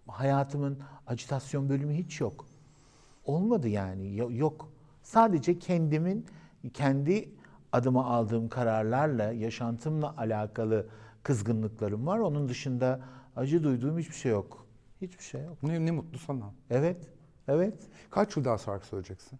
hayatımın 0.07 0.79
acitasyon 1.07 1.69
bölümü 1.69 1.93
hiç 1.93 2.21
yok. 2.21 2.45
Olmadı 3.27 3.67
yani 3.67 4.15
Yo- 4.15 4.31
yok. 4.31 4.69
Sadece 5.03 5.59
kendimin 5.59 6.25
kendi 6.73 7.29
adıma 7.71 8.05
aldığım 8.05 8.49
kararlarla, 8.49 9.31
yaşantımla 9.31 10.15
alakalı 10.17 10.87
kızgınlıklarım 11.23 12.07
var. 12.07 12.19
Onun 12.19 12.49
dışında 12.49 12.99
acı 13.35 13.63
duyduğum 13.63 13.97
hiçbir 13.99 14.15
şey 14.15 14.31
yok. 14.31 14.65
Hiçbir 15.01 15.23
şey 15.23 15.41
yok. 15.41 15.63
Ne, 15.63 15.85
ne 15.85 15.91
mutlu 15.91 16.19
sana. 16.19 16.53
Evet, 16.69 16.97
evet. 17.47 17.73
Kaç 18.09 18.37
yıl 18.37 18.45
daha 18.45 18.57
şarkı 18.57 18.87
söyleyeceksin? 18.87 19.39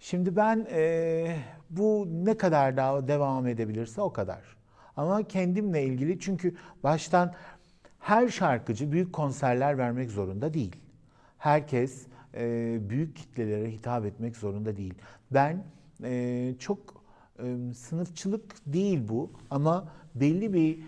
Şimdi 0.00 0.36
ben 0.36 0.66
eee, 0.70 1.36
bu 1.70 2.06
ne 2.10 2.36
kadar 2.36 2.76
daha 2.76 3.08
devam 3.08 3.46
edebilirse 3.46 4.00
o 4.00 4.12
kadar. 4.12 4.42
Ama 4.96 5.22
kendimle 5.22 5.84
ilgili 5.84 6.18
çünkü 6.20 6.54
baştan 6.82 7.34
her 8.00 8.28
şarkıcı 8.28 8.92
büyük 8.92 9.12
konserler 9.12 9.78
vermek 9.78 10.10
zorunda 10.10 10.54
değil. 10.54 10.76
Herkes 11.38 12.06
e, 12.36 12.78
büyük 12.90 13.16
kitlelere 13.16 13.72
hitap 13.72 14.04
etmek 14.04 14.36
zorunda 14.36 14.76
değil. 14.76 14.94
Ben 15.30 15.64
e, 16.04 16.54
çok 16.58 17.04
e, 17.38 17.74
sınıfçılık 17.74 18.54
değil 18.66 19.08
bu 19.08 19.32
ama 19.50 19.92
belli 20.14 20.52
bir 20.52 20.78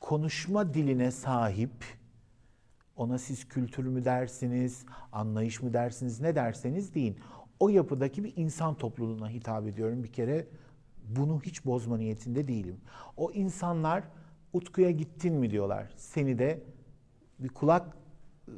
konuşma 0.00 0.74
diline 0.74 1.10
sahip 1.10 1.84
ona 2.96 3.18
siz 3.18 3.48
kültür 3.48 3.84
mü 3.84 4.04
dersiniz, 4.04 4.84
anlayış 5.12 5.62
mı 5.62 5.72
dersiniz, 5.72 6.20
ne 6.20 6.34
derseniz 6.34 6.94
deyin. 6.94 7.18
O 7.60 7.68
yapıdaki 7.68 8.24
bir 8.24 8.32
insan 8.36 8.74
topluluğuna 8.74 9.30
hitap 9.30 9.66
ediyorum 9.66 10.04
bir 10.04 10.12
kere. 10.12 10.46
Bunu 11.08 11.40
hiç 11.42 11.64
bozma 11.64 11.96
niyetinde 11.96 12.48
değilim. 12.48 12.80
O 13.16 13.32
insanlar 13.32 14.04
Utku'ya 14.52 14.90
gittin 14.90 15.34
mi 15.34 15.50
diyorlar. 15.50 15.92
Seni 15.96 16.38
de 16.38 16.62
bir 17.38 17.48
kulak 17.48 17.96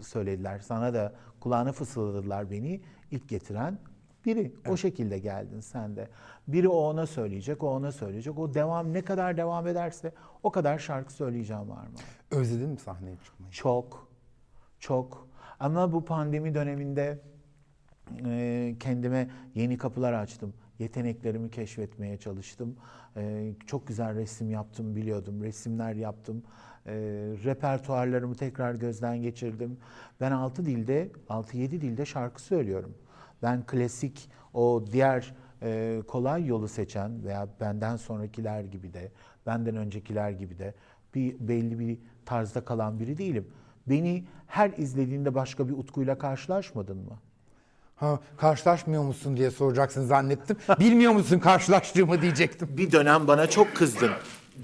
söylediler. 0.00 0.58
Sana 0.58 0.94
da 0.94 1.14
kulağını 1.40 1.72
fısıldadılar 1.72 2.50
beni. 2.50 2.80
ilk 3.10 3.28
getiren 3.28 3.78
biri. 4.26 4.52
O 4.68 4.76
şekilde 4.76 5.18
geldin 5.18 5.60
sen 5.60 5.96
de. 5.96 6.08
Biri 6.48 6.68
o 6.68 6.76
ona 6.76 7.06
söyleyecek, 7.06 7.62
o 7.62 7.70
ona 7.70 7.92
söyleyecek. 7.92 8.38
O 8.38 8.54
devam 8.54 8.92
ne 8.92 9.02
kadar 9.02 9.36
devam 9.36 9.66
ederse 9.66 10.12
o 10.42 10.50
kadar 10.50 10.78
şarkı 10.78 11.12
söyleyeceğim 11.12 11.70
var 11.70 11.86
mı? 11.86 11.98
Özledin 12.30 12.68
mi 12.68 12.78
sahneye 12.78 13.16
çıkmayı? 13.24 13.52
Çok, 13.52 14.08
çok. 14.80 15.28
Ama 15.60 15.92
bu 15.92 16.04
pandemi 16.04 16.54
döneminde 16.54 17.18
e, 18.26 18.76
kendime 18.80 19.30
yeni 19.54 19.78
kapılar 19.78 20.12
açtım. 20.12 20.54
Yeteneklerimi 20.78 21.50
keşfetmeye 21.50 22.16
çalıştım. 22.16 22.76
E, 23.16 23.52
çok 23.66 23.86
güzel 23.86 24.14
resim 24.14 24.50
yaptım 24.50 24.96
biliyordum. 24.96 25.42
Resimler 25.42 25.94
yaptım. 25.94 26.42
E, 26.88 26.94
repertuarlarımı 27.44 28.34
tekrar 28.34 28.74
gözden 28.74 29.22
geçirdim. 29.22 29.78
Ben 30.20 30.30
6 30.30 30.66
dilde, 30.66 31.10
6-7 31.28 31.70
dilde 31.70 32.06
şarkı 32.06 32.42
söylüyorum. 32.42 32.94
Ben 33.42 33.66
klasik 33.66 34.30
o 34.54 34.84
diğer 34.92 35.34
e, 35.62 36.02
kolay 36.08 36.46
yolu 36.46 36.68
seçen 36.68 37.24
veya 37.24 37.48
benden 37.60 37.96
sonrakiler 37.96 38.62
gibi 38.62 38.92
de, 38.92 39.12
benden 39.46 39.76
öncekiler 39.76 40.30
gibi 40.30 40.58
de 40.58 40.74
bir 41.14 41.36
belli 41.40 41.78
bir 41.78 41.98
tarzda 42.26 42.64
kalan 42.64 43.00
biri 43.00 43.18
değilim. 43.18 43.48
Beni 43.86 44.24
her 44.46 44.70
izlediğinde 44.70 45.34
başka 45.34 45.68
bir 45.68 45.72
utkuyla 45.72 46.18
karşılaşmadın 46.18 46.96
mı? 46.96 47.18
Ha, 47.96 48.20
karşılaşmıyor 48.36 49.02
musun 49.02 49.36
diye 49.36 49.50
soracaksın 49.50 50.06
zannettim. 50.06 50.56
Bilmiyor 50.80 51.12
musun 51.12 51.38
karşılaştığımı 51.38 52.22
diyecektim. 52.22 52.68
Bir 52.76 52.92
dönem 52.92 53.28
bana 53.28 53.46
çok 53.46 53.76
kızdın. 53.76 54.10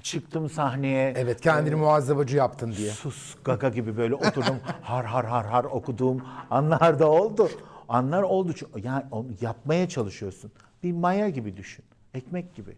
Çıktım 0.02 0.50
sahneye. 0.50 1.14
Evet 1.16 1.40
kendini 1.40 1.74
muazzabacı 1.74 2.36
yaptın 2.36 2.72
diye. 2.72 2.90
Sus 2.90 3.34
gaga 3.44 3.68
gibi 3.68 3.96
böyle 3.96 4.14
oturdum 4.14 4.56
har 4.82 5.04
har 5.04 5.24
har 5.24 5.46
har 5.46 5.64
okuduğum 5.64 6.22
anlar 6.50 6.98
da 6.98 7.10
oldu. 7.10 7.48
Anlar 7.88 8.22
oldu. 8.22 8.52
Çünkü- 8.56 8.86
Yani 8.86 9.04
yapmaya 9.40 9.88
çalışıyorsun. 9.88 10.52
Bir 10.82 10.92
maya 10.92 11.28
gibi 11.28 11.56
düşün. 11.56 11.84
Ekmek 12.14 12.54
gibi. 12.54 12.76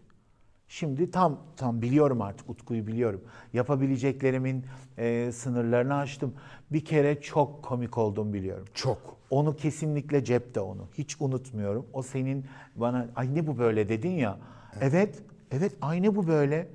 Şimdi 0.67 1.11
tam 1.11 1.39
tam 1.57 1.81
biliyorum 1.81 2.21
artık 2.21 2.49
Utku'yu 2.49 2.87
biliyorum. 2.87 3.21
Yapabileceklerimin 3.53 4.65
e, 4.97 5.31
sınırlarını 5.31 5.95
aştım. 5.95 6.33
Bir 6.71 6.85
kere 6.85 7.21
çok 7.21 7.63
komik 7.63 7.97
oldum 7.97 8.33
biliyorum. 8.33 8.65
Çok. 8.73 9.17
Onu 9.29 9.55
kesinlikle 9.55 10.23
cepte 10.23 10.59
onu. 10.59 10.87
Hiç 10.97 11.15
unutmuyorum. 11.21 11.85
O 11.93 12.01
senin 12.03 12.45
bana 12.75 13.07
ay 13.15 13.35
ne 13.35 13.47
bu 13.47 13.57
böyle 13.57 13.89
dedin 13.89 14.11
ya. 14.11 14.37
Evet, 14.81 15.23
evet 15.51 15.71
aynı 15.81 16.15
bu 16.15 16.27
böyle. 16.27 16.67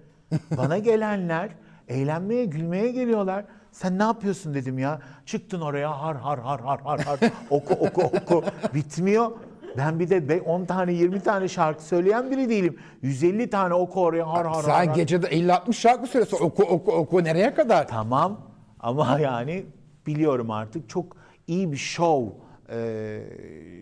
Bana 0.57 0.79
gelenler 0.79 1.51
eğlenmeye, 1.89 2.45
gülmeye 2.45 2.91
geliyorlar. 2.93 3.45
Sen 3.73 3.99
ne 3.99 4.03
yapıyorsun 4.03 4.55
dedim 4.55 4.79
ya. 4.79 5.01
Çıktın 5.27 5.61
oraya 5.61 6.01
har 6.01 6.17
har 6.17 6.39
har 6.39 6.61
har 6.61 6.81
har 6.81 6.99
har. 7.01 7.19
Oku 7.51 7.75
oku 7.75 8.03
oku. 8.03 8.45
Bitmiyor. 8.75 9.31
Ben 9.77 9.99
bir 10.01 10.11
de 10.11 10.29
be- 10.29 10.41
10 10.41 10.65
tane 10.65 10.93
20 10.93 11.21
tane 11.21 11.49
şarkı 11.49 11.85
söyleyen 11.85 12.31
biri 12.31 12.49
değilim. 12.49 12.79
150 13.03 13.51
tane 13.51 13.75
oku 13.75 14.03
oraya 14.03 14.29
har 14.29 14.45
har 14.47 14.55
har. 14.55 14.63
Sen 14.63 14.87
har. 14.89 14.95
gecede 14.95 15.27
50-60 15.27 15.73
şarkı 15.73 16.07
söylüyorsun. 16.07 16.47
Oku 16.47 16.63
oku 16.63 16.93
oku 16.93 17.25
nereye 17.25 17.55
kadar? 17.55 17.89
Tamam 17.89 18.41
ama 18.81 19.19
yani 19.21 19.65
biliyorum 20.07 20.51
artık 20.51 20.89
çok 20.89 21.17
iyi 21.47 21.73
bir 21.73 21.77
show 21.77 22.37
e, 22.71 23.21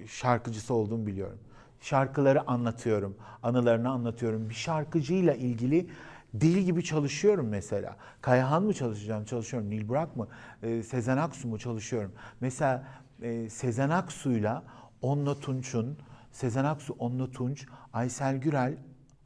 şarkıcısı 0.06 0.74
olduğumu 0.74 1.06
biliyorum. 1.06 1.38
Şarkıları 1.80 2.48
anlatıyorum, 2.50 3.16
anılarını 3.42 3.90
anlatıyorum. 3.90 4.48
Bir 4.48 4.54
şarkıcıyla 4.54 5.34
ilgili 5.34 5.86
deli 6.34 6.64
gibi 6.64 6.84
çalışıyorum 6.84 7.48
mesela. 7.48 7.96
Kayahan 8.20 8.62
mı 8.62 8.74
çalışacağım? 8.74 9.24
Çalışıyorum. 9.24 9.70
Nil 9.70 9.88
Burak 9.88 10.16
mı? 10.16 10.28
E, 10.62 10.82
Sezen 10.82 11.16
Aksu 11.16 11.48
mu? 11.48 11.58
Çalışıyorum. 11.58 12.12
Mesela 12.40 12.84
e, 13.22 13.50
Sezen 13.50 13.90
Aksu'yla 13.90 14.62
Onno 15.02 15.40
Tunç'un, 15.40 15.98
Sezen 16.32 16.64
Aksu, 16.64 16.94
Onno 16.98 17.30
Tunç, 17.30 17.66
Aysel 17.92 18.36
Gürel, 18.36 18.76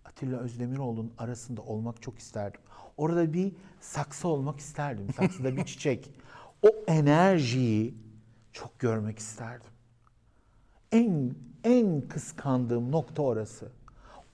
Atilla 0.05 0.39
Özdemiroğlu'nun 0.39 1.13
arasında 1.19 1.63
olmak 1.63 2.03
çok 2.03 2.19
isterdim. 2.19 2.61
Orada 2.97 3.33
bir 3.33 3.53
saksı 3.81 4.29
olmak 4.29 4.61
isterdim. 4.61 5.07
Saksıda 5.17 5.57
bir 5.57 5.65
çiçek. 5.67 6.11
O 6.63 6.69
enerjiyi 6.87 7.95
çok 8.53 8.79
görmek 8.79 9.19
isterdim. 9.19 9.71
En 10.93 11.35
en 11.65 12.01
kıskandığım 12.01 12.93
nokta 12.93 13.23
orası. 13.23 13.69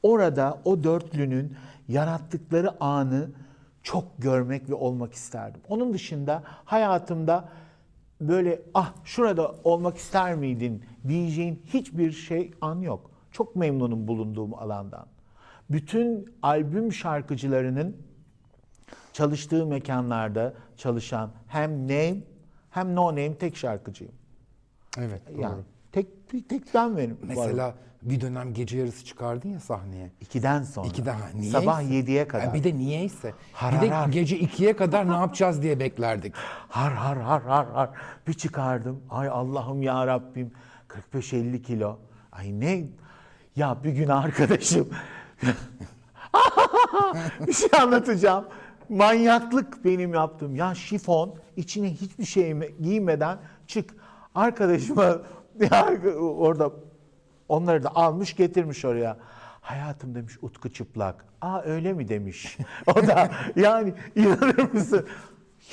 Orada 0.02 0.60
o 0.64 0.84
dörtlünün 0.84 1.56
yarattıkları 1.90 2.84
anı 2.84 3.30
çok 3.82 4.04
görmek 4.18 4.70
ve 4.70 4.74
olmak 4.74 5.12
isterdim. 5.12 5.60
Onun 5.68 5.92
dışında 5.92 6.42
hayatımda 6.64 7.48
böyle 8.20 8.62
ah 8.74 8.94
şurada 9.04 9.54
olmak 9.64 9.96
ister 9.96 10.34
miydin 10.34 10.84
diyeceğin 11.08 11.62
hiçbir 11.66 12.12
şey 12.12 12.52
an 12.60 12.80
yok. 12.80 13.10
Çok 13.32 13.56
memnunum 13.56 14.08
bulunduğum 14.08 14.54
alandan. 14.54 15.06
Bütün 15.70 16.34
albüm 16.42 16.92
şarkıcılarının 16.92 17.96
çalıştığı 19.12 19.66
mekanlarda 19.66 20.54
çalışan 20.76 21.30
hem 21.46 21.82
name 21.82 22.16
hem 22.70 22.94
no 22.94 23.10
name 23.10 23.34
tek 23.34 23.56
şarkıcıyım. 23.56 24.14
Evet 24.98 25.22
doğru. 25.32 25.40
Yani 25.40 25.62
tek 25.92 26.08
tek 26.48 26.74
ben 26.74 26.96
benim. 26.96 27.18
varım. 27.36 27.74
Bir 28.02 28.20
dönem 28.20 28.54
gece 28.54 28.78
yarısı 28.78 29.04
çıkardın 29.04 29.48
ya 29.48 29.60
sahneye. 29.60 30.10
ikiden 30.20 30.62
sonra. 30.62 30.86
İki 30.86 31.06
daha 31.06 31.28
niye? 31.34 31.52
Sabah 31.52 31.82
7'ye 31.82 32.28
kadar. 32.28 32.54
bir 32.54 32.64
de 32.64 32.76
niyeyse. 32.76 33.34
Har 33.52 33.74
bir 33.74 33.80
de 33.80 33.90
har 33.94 34.08
gece 34.08 34.38
2'ye 34.40 34.76
kadar 34.76 35.08
ne 35.08 35.14
yapacağız 35.14 35.62
diye 35.62 35.80
beklerdik. 35.80 36.34
Har 36.68 36.92
har 36.92 37.16
har 37.16 37.42
har 37.42 37.66
har. 37.66 37.90
Bir 38.26 38.34
çıkardım. 38.34 39.02
Ay 39.10 39.28
Allah'ım 39.28 39.82
ya 39.82 40.06
Rabbim. 40.06 40.52
45-50 41.12 41.62
kilo. 41.62 41.98
Ay 42.32 42.60
ne? 42.60 42.84
Ya 43.56 43.84
bir 43.84 43.90
gün 43.90 44.08
arkadaşım. 44.08 44.88
bir 47.46 47.52
şey 47.52 47.68
anlatacağım. 47.80 48.44
Manyaklık 48.88 49.84
benim 49.84 50.14
yaptığım. 50.14 50.56
Ya 50.56 50.74
şifon 50.74 51.34
içine 51.56 51.90
hiçbir 51.94 52.24
şey 52.24 52.76
giymeden 52.82 53.38
çık. 53.66 53.94
Arkadaşıma 54.34 55.04
ya 55.70 55.88
orada 56.20 56.70
onları 57.50 57.82
da 57.82 57.96
almış 57.96 58.36
getirmiş 58.36 58.84
oraya. 58.84 59.16
Hayatım 59.60 60.14
demiş 60.14 60.38
Utku 60.42 60.72
çıplak. 60.72 61.24
Aa 61.40 61.62
öyle 61.62 61.92
mi 61.92 62.08
demiş. 62.08 62.58
O 62.86 63.06
da 63.06 63.30
yani 63.56 63.94
inanır 64.16 64.72
mısın? 64.72 65.06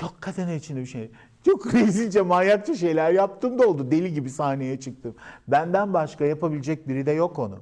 Yok 0.01 0.15
kadın 0.19 0.49
içinde 0.49 0.79
bir 0.79 0.85
şey. 0.85 1.11
Çok 1.45 1.73
rezilce 1.73 2.21
manyakça 2.21 2.75
şeyler 2.75 3.11
yaptım 3.11 3.59
da 3.59 3.67
oldu. 3.67 3.91
Deli 3.91 4.13
gibi 4.13 4.29
sahneye 4.29 4.79
çıktım. 4.79 5.15
Benden 5.47 5.93
başka 5.93 6.25
yapabilecek 6.25 6.87
biri 6.87 7.05
de 7.05 7.11
yok 7.11 7.39
onu. 7.39 7.59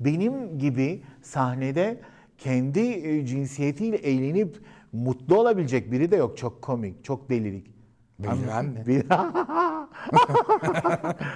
Benim 0.00 0.58
gibi 0.58 1.02
sahnede 1.22 2.00
kendi 2.38 2.80
e, 2.80 3.26
cinsiyetiyle 3.26 3.96
eğlenip 3.96 4.60
mutlu 4.92 5.40
olabilecek 5.40 5.92
biri 5.92 6.10
de 6.10 6.16
yok. 6.16 6.38
Çok 6.38 6.62
komik, 6.62 7.04
çok 7.04 7.30
delilik. 7.30 7.71
Bilmem 8.22 8.66
mi? 8.66 8.84
Bir- 8.86 9.04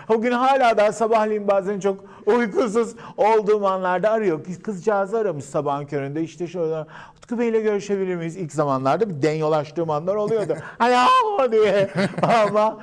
o 0.14 0.20
gün 0.20 0.33
hala 0.33 0.79
da 0.79 0.92
sabahleyin 0.92 1.49
bazen 1.49 1.81
çok 1.81 2.05
uykusuz 2.27 2.94
olduğum 3.16 3.66
anlarda 3.66 4.11
arıyor. 4.11 4.44
Kız- 4.44 4.62
Kızcağızı 4.62 5.18
aramış 5.18 5.44
sabahın 5.44 5.87
köründe 5.87 6.22
işte 6.22 6.46
şöyle 6.46 6.87
Utku 7.18 7.38
Bey'le 7.38 7.62
görüşebilir 7.62 8.16
miyiz? 8.16 8.37
İlk 8.37 8.53
zamanlarda 8.53 9.09
bir 9.11 9.22
denyolaştığım 9.22 9.90
anlar 9.90 10.14
oluyordu. 10.14 10.57
Alo 10.81 11.53
diye 11.53 11.90
ama 12.22 12.79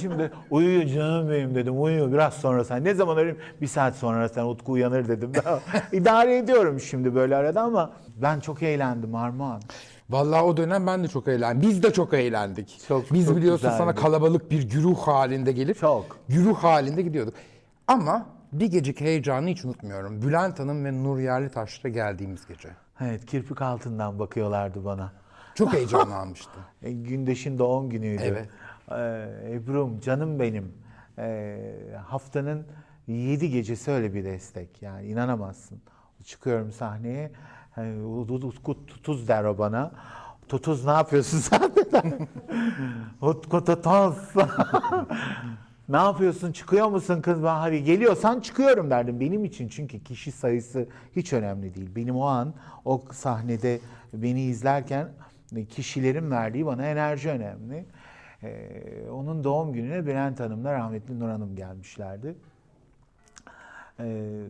şimdi 0.00 0.32
uyuyor 0.50 0.84
canım 0.84 1.30
benim 1.30 1.54
dedim 1.54 1.82
uyuyor 1.82 2.12
biraz 2.12 2.34
sonra 2.34 2.64
sen 2.64 2.84
ne 2.84 2.94
zaman 2.94 3.14
arayayım 3.16 3.38
bir 3.60 3.66
saat 3.66 3.94
sonra 3.96 4.28
sen 4.28 4.44
Utku 4.44 4.72
uyanır 4.72 5.08
dedim. 5.08 5.32
İdare 5.92 6.36
ediyorum 6.36 6.80
şimdi 6.80 7.14
böyle 7.14 7.36
arada 7.36 7.60
ama 7.62 7.90
ben 8.22 8.40
çok 8.40 8.62
eğlendim 8.62 9.14
Armağan. 9.14 9.60
Vallahi 10.10 10.42
o 10.42 10.56
dönem 10.56 10.86
ben 10.86 11.04
de 11.04 11.08
çok 11.08 11.28
eğlendim. 11.28 11.70
Biz 11.70 11.82
de 11.82 11.92
çok 11.92 12.14
eğlendik. 12.14 12.80
Çok- 12.88 13.12
Biz 13.12 13.26
çok 13.26 13.36
biliyorsun 13.36 13.58
güzeldi. 13.62 13.78
sana 13.78 13.94
kalabalık 13.94 14.50
bir 14.50 14.62
güruh 14.70 14.98
halinde 14.98 15.52
gelip 15.52 15.78
Çok. 15.78 16.18
güruh 16.28 16.56
halinde 16.56 17.02
gidiyorduk. 17.02 17.34
Ama 17.86 18.26
bir 18.52 18.66
geceki 18.66 19.04
heyecanı 19.04 19.48
hiç 19.48 19.64
unutmuyorum. 19.64 20.22
Bülent 20.22 20.58
Hanım 20.58 20.84
ve 20.84 20.92
Nur 21.02 21.18
Yerlitaş'la 21.18 21.88
geldiğimiz 21.88 22.46
gece. 22.46 22.68
Evet 23.00 23.26
kirpik 23.26 23.62
altından 23.62 24.18
bakıyorlardı 24.18 24.84
bana. 24.84 25.12
Çok 25.54 25.72
heyecanlanmıştım. 25.74 26.62
E, 26.82 26.92
Gündeş'in 26.92 27.58
doğum 27.58 27.90
günüydü. 27.90 28.22
Evet. 28.24 28.48
Ee, 28.90 29.54
Ebru'm 29.54 30.00
canım 30.00 30.40
benim. 30.40 30.72
Ee, 31.18 31.58
haftanın 32.06 32.66
yedi 33.06 33.50
gecesi 33.50 33.90
öyle 33.90 34.14
bir 34.14 34.24
destek. 34.24 34.82
Yani 34.82 35.06
inanamazsın. 35.06 35.78
Çıkıyorum 36.24 36.72
sahneye. 36.72 37.30
Hani, 37.74 38.02
Utku 38.04 38.86
tutuz 38.86 39.28
der 39.28 39.44
o 39.44 39.58
bana. 39.58 39.90
Tutuz 40.48 40.84
ne 40.86 40.92
yapıyorsun 40.92 41.38
sen? 41.50 41.72
Utku 43.20 43.64
tutuz. 43.64 44.16
ne 45.88 45.96
yapıyorsun? 45.96 46.52
Çıkıyor 46.52 46.88
musun 46.88 47.20
kız? 47.20 47.42
Ben 47.42 47.54
hadi 47.56 47.84
geliyorsan 47.84 48.40
çıkıyorum 48.40 48.90
derdim 48.90 49.20
benim 49.20 49.44
için. 49.44 49.68
Çünkü 49.68 50.04
kişi 50.04 50.32
sayısı 50.32 50.86
hiç 51.16 51.32
önemli 51.32 51.74
değil. 51.74 51.90
Benim 51.96 52.16
o 52.16 52.24
an 52.24 52.54
o 52.84 53.02
sahnede 53.12 53.80
beni 54.12 54.42
izlerken 54.42 55.08
kişilerin 55.68 56.30
verdiği 56.30 56.66
bana 56.66 56.86
enerji 56.86 57.30
önemli. 57.30 57.84
Ee, 58.42 58.82
onun 59.10 59.44
doğum 59.44 59.72
gününe 59.72 60.06
Bülent 60.06 60.40
Hanım'la 60.40 60.72
rahmetli 60.72 61.20
Nur 61.20 61.28
Hanım 61.28 61.56
gelmişlerdi. 61.56 62.34
Ee, 64.00 64.42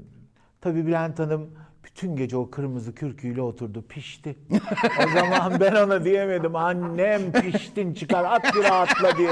tabii 0.61 0.87
Bülent 0.87 1.19
Hanım 1.19 1.51
bütün 1.85 2.17
gece 2.17 2.37
o 2.37 2.51
kırmızı 2.51 2.95
kürküyle 2.95 3.43
oturdu, 3.43 3.85
pişti. 3.89 4.37
o 5.07 5.19
zaman 5.19 5.61
ben 5.61 5.75
ona 5.75 6.05
diyemedim, 6.05 6.57
annem 6.57 7.33
piştin 7.33 7.95
çıkar 7.95 8.25
at 8.25 8.55
bir 8.55 8.65
rahatla 8.65 9.17
diye. 9.17 9.31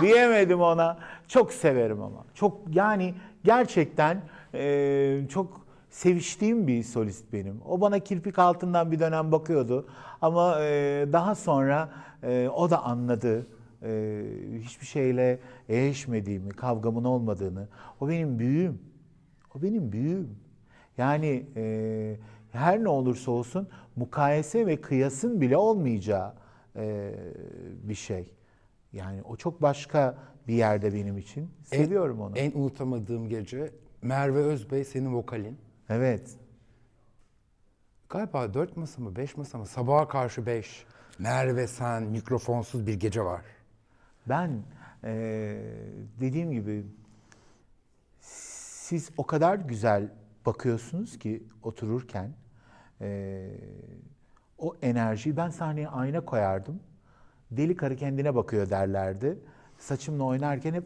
Diyemedim 0.00 0.60
ona. 0.60 0.98
Çok 1.28 1.52
severim 1.52 2.02
ama. 2.02 2.24
Çok 2.34 2.60
yani 2.74 3.14
gerçekten 3.44 4.20
e, 4.54 5.20
çok 5.28 5.66
seviştiğim 5.90 6.66
bir 6.66 6.82
solist 6.82 7.32
benim. 7.32 7.60
O 7.66 7.80
bana 7.80 7.98
kirpik 7.98 8.38
altından 8.38 8.92
bir 8.92 8.98
dönem 8.98 9.32
bakıyordu. 9.32 9.88
Ama 10.22 10.60
e, 10.60 11.06
daha 11.12 11.34
sonra 11.34 11.88
e, 12.22 12.48
o 12.54 12.70
da 12.70 12.84
anladı 12.84 13.46
e, 13.82 14.22
hiçbir 14.62 14.86
şeyle 14.86 15.38
eğleşmediğimi, 15.68 16.50
kavgamın 16.50 17.04
olmadığını. 17.04 17.68
O 18.00 18.08
benim 18.08 18.38
büyüğüm. 18.38 18.78
O 19.54 19.62
benim 19.62 19.92
büyüğüm. 19.92 20.45
Yani 20.98 21.46
e, 21.56 22.16
her 22.52 22.84
ne 22.84 22.88
olursa 22.88 23.30
olsun 23.30 23.68
mukayese 23.96 24.66
ve 24.66 24.80
kıyasın 24.80 25.40
bile 25.40 25.56
olmayacağı 25.56 26.34
e, 26.76 27.14
bir 27.82 27.94
şey. 27.94 28.32
Yani 28.92 29.22
o 29.22 29.36
çok 29.36 29.62
başka 29.62 30.18
bir 30.48 30.54
yerde 30.54 30.94
benim 30.94 31.18
için. 31.18 31.50
Seviyorum 31.64 32.20
onu. 32.20 32.38
En 32.38 32.52
unutamadığım 32.52 33.28
gece 33.28 33.70
Merve 34.02 34.38
Özbey 34.38 34.84
senin 34.84 35.14
vokalin. 35.14 35.58
Evet. 35.88 36.36
Galiba 38.08 38.54
dört 38.54 38.76
masa 38.76 39.02
mı 39.02 39.16
beş 39.16 39.36
masa 39.36 39.58
mı 39.58 39.66
sabaha 39.66 40.08
karşı 40.08 40.46
beş. 40.46 40.84
Merve 41.18 41.66
sen 41.66 42.02
mikrofonsuz 42.02 42.86
bir 42.86 42.94
gece 42.94 43.24
var. 43.24 43.44
Ben 44.26 44.62
e, 45.04 45.12
dediğim 46.20 46.52
gibi 46.52 46.86
siz 48.20 49.10
o 49.16 49.26
kadar 49.26 49.56
güzel 49.56 50.08
bakıyorsunuz 50.46 51.18
ki 51.18 51.42
otururken 51.62 52.30
e, 53.00 53.48
o 54.58 54.76
enerjiyi 54.82 55.36
ben 55.36 55.50
sahneye 55.50 55.88
ayna 55.88 56.20
koyardım. 56.20 56.80
Deli 57.50 57.76
karı 57.76 57.96
kendine 57.96 58.34
bakıyor 58.34 58.70
derlerdi. 58.70 59.38
Saçımla 59.78 60.24
oynarken 60.24 60.74
hep 60.74 60.84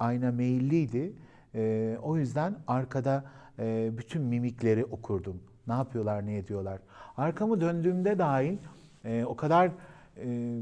ayna 0.00 0.32
meyilliydi. 0.32 1.12
E, 1.54 1.96
o 2.02 2.16
yüzden 2.16 2.56
arkada 2.66 3.24
e, 3.58 3.90
bütün 3.98 4.22
mimikleri 4.22 4.84
okurdum. 4.84 5.42
Ne 5.66 5.72
yapıyorlar, 5.72 6.26
ne 6.26 6.36
ediyorlar. 6.36 6.80
Arkamı 7.16 7.60
döndüğümde 7.60 8.18
dahil 8.18 8.58
e, 9.04 9.24
o 9.24 9.36
kadar 9.36 9.70
e, 10.16 10.60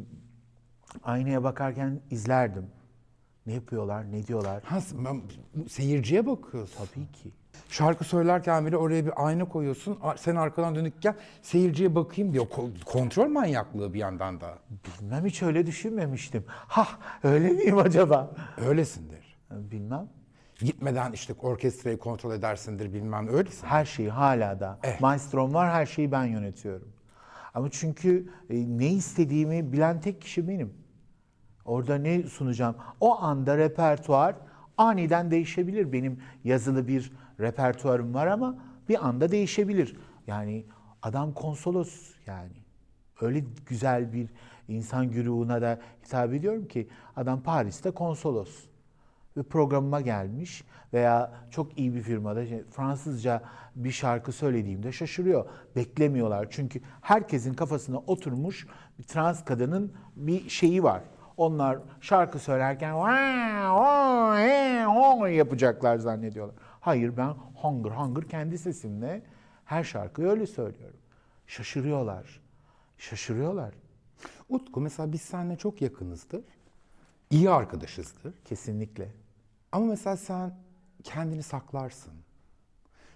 aynaya 1.03 1.44
bakarken 1.44 2.01
izlerdim. 2.11 2.66
Ne 3.46 3.53
yapıyorlar, 3.55 4.12
ne 4.12 4.27
diyorlar. 4.27 4.62
Ha, 4.62 4.79
ben, 5.05 5.22
seyirciye 5.68 6.27
bakıyorsun. 6.27 6.87
Tabii 6.87 7.12
ki. 7.12 7.33
Şarkı 7.69 8.05
söylerken 8.05 8.67
bile 8.67 8.77
oraya 8.77 9.07
bir 9.07 9.27
ayna 9.27 9.45
koyuyorsun. 9.45 9.99
Sen 10.17 10.37
arkadan 10.37 10.75
dönükken 10.75 11.15
seyirciye 11.43 11.95
bakayım 11.95 12.33
diyor. 12.33 12.47
Ko- 12.47 12.85
kontrol 12.85 13.29
manyaklığı 13.29 13.95
bir 13.95 13.99
yandan 13.99 14.41
da. 14.41 14.59
Bilmem 15.01 15.27
hiç 15.27 15.43
öyle 15.43 15.67
düşünmemiştim. 15.67 16.45
Ha 16.49 16.88
öyle 17.23 17.49
miyim 17.49 17.79
acaba? 17.79 18.31
Öylesindir. 18.67 19.38
Bilmem. 19.51 20.09
Gitmeden 20.61 21.12
işte 21.12 21.35
orkestrayı 21.43 21.99
kontrol 21.99 22.33
edersindir 22.33 22.93
bilmem 22.93 23.29
öylesin. 23.29 23.67
Her 23.67 23.85
şeyi 23.85 24.11
hala 24.11 24.61
da. 24.61 24.79
Eh. 24.83 25.01
Maestro'm 25.01 25.55
var 25.55 25.71
her 25.71 25.87
şeyi 25.87 26.12
ben 26.12 26.25
yönetiyorum. 26.25 26.88
Ama 27.55 27.71
çünkü 27.71 28.31
e, 28.51 28.55
ne 28.79 28.88
istediğimi 28.88 29.73
bilen 29.73 30.01
tek 30.01 30.21
kişi 30.23 30.49
benim. 30.49 30.75
Orada 31.65 31.99
ne 31.99 32.23
sunacağım? 32.23 32.77
O 33.01 33.23
anda 33.23 33.59
repertuar 33.59 34.35
aniden 34.79 35.31
değişebilir. 35.31 35.93
Benim 35.93 36.21
yazılı 36.45 36.88
bir 36.88 37.12
repertuarım 37.42 38.14
var 38.14 38.26
ama 38.26 38.59
bir 38.88 39.07
anda 39.07 39.33
değişebilir. 39.33 39.96
Yani 40.26 40.66
adam 41.02 41.35
konsolos 41.35 42.14
yani. 42.26 42.62
Öyle 43.20 43.44
güzel 43.66 44.12
bir 44.12 44.28
insan 44.68 45.11
güruhuna 45.11 45.62
da 45.62 45.81
hitap 46.05 46.35
ediyorum 46.35 46.68
ki 46.68 46.88
adam 47.16 47.42
Paris'te 47.42 47.90
konsolos. 47.90 48.64
Ve 49.37 49.42
programıma 49.42 50.00
gelmiş 50.00 50.64
veya 50.92 51.33
çok 51.50 51.78
iyi 51.78 51.94
bir 51.94 52.02
firmada 52.02 52.46
şey, 52.46 52.64
Fransızca 52.64 53.42
bir 53.76 53.90
şarkı 53.90 54.33
söylediğimde 54.33 54.92
şaşırıyor. 54.92 55.46
Beklemiyorlar 55.76 56.46
çünkü 56.50 56.81
herkesin 57.00 57.55
kafasına 57.55 57.98
oturmuş 57.98 58.66
bir 58.98 59.05
trans 59.05 59.44
kadının 59.44 59.92
bir 60.16 60.48
şeyi 60.48 60.83
var. 60.83 61.02
Onlar 61.37 61.78
şarkı 62.00 62.38
söylerken 62.38 62.92
yapacaklar 65.28 65.96
zannediyorlar. 65.98 66.57
Hayır 66.83 67.16
ben 67.16 67.35
hangır 67.57 67.90
hangır 67.90 68.29
kendi 68.29 68.59
sesimle 68.59 69.23
her 69.64 69.85
şarkıyı 69.85 70.29
öyle 70.29 70.47
söylüyorum. 70.47 71.01
Şaşırıyorlar. 71.47 72.40
Şaşırıyorlar. 72.99 73.75
Utku 74.49 74.81
mesela 74.81 75.12
biz 75.12 75.23
seninle 75.23 75.57
çok 75.57 75.83
yakınızdır. 75.83 76.45
İyi 77.31 77.51
arkadaşızdır. 77.51 78.35
Kesinlikle. 78.45 79.09
Ama 79.73 79.87
mesela 79.87 80.16
sen 80.16 80.55
kendini 81.05 81.42
saklarsın. 81.42 82.12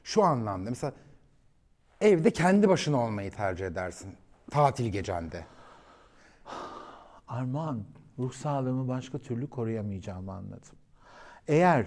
Şu 0.04 0.22
anlamda 0.22 0.70
mesela 0.70 0.92
evde 2.00 2.30
kendi 2.30 2.68
başına 2.68 3.04
olmayı 3.04 3.30
tercih 3.30 3.66
edersin. 3.66 4.14
Tatil 4.50 4.86
gecende. 4.86 5.46
Armağan, 7.28 7.84
ruh 8.18 8.32
sağlığımı 8.32 8.88
başka 8.88 9.18
türlü 9.18 9.50
koruyamayacağımı 9.50 10.32
anladım. 10.32 10.76
Eğer 11.48 11.86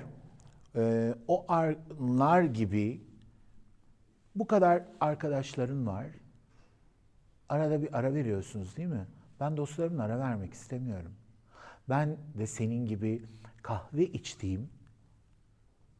e, 0.75 1.15
o 1.27 1.45
anlar 1.47 2.41
gibi 2.41 3.03
bu 4.35 4.47
kadar 4.47 4.83
arkadaşların 4.99 5.87
var, 5.87 6.07
arada 7.49 7.81
bir 7.81 7.97
ara 7.97 8.13
veriyorsunuz 8.13 8.77
değil 8.77 8.89
mi? 8.89 9.07
Ben 9.39 9.57
dostlarımla 9.57 10.03
ara 10.03 10.19
vermek 10.19 10.53
istemiyorum. 10.53 11.11
Ben 11.89 12.17
de 12.37 12.47
senin 12.47 12.85
gibi 12.85 13.25
kahve 13.61 14.05
içtiğim 14.05 14.69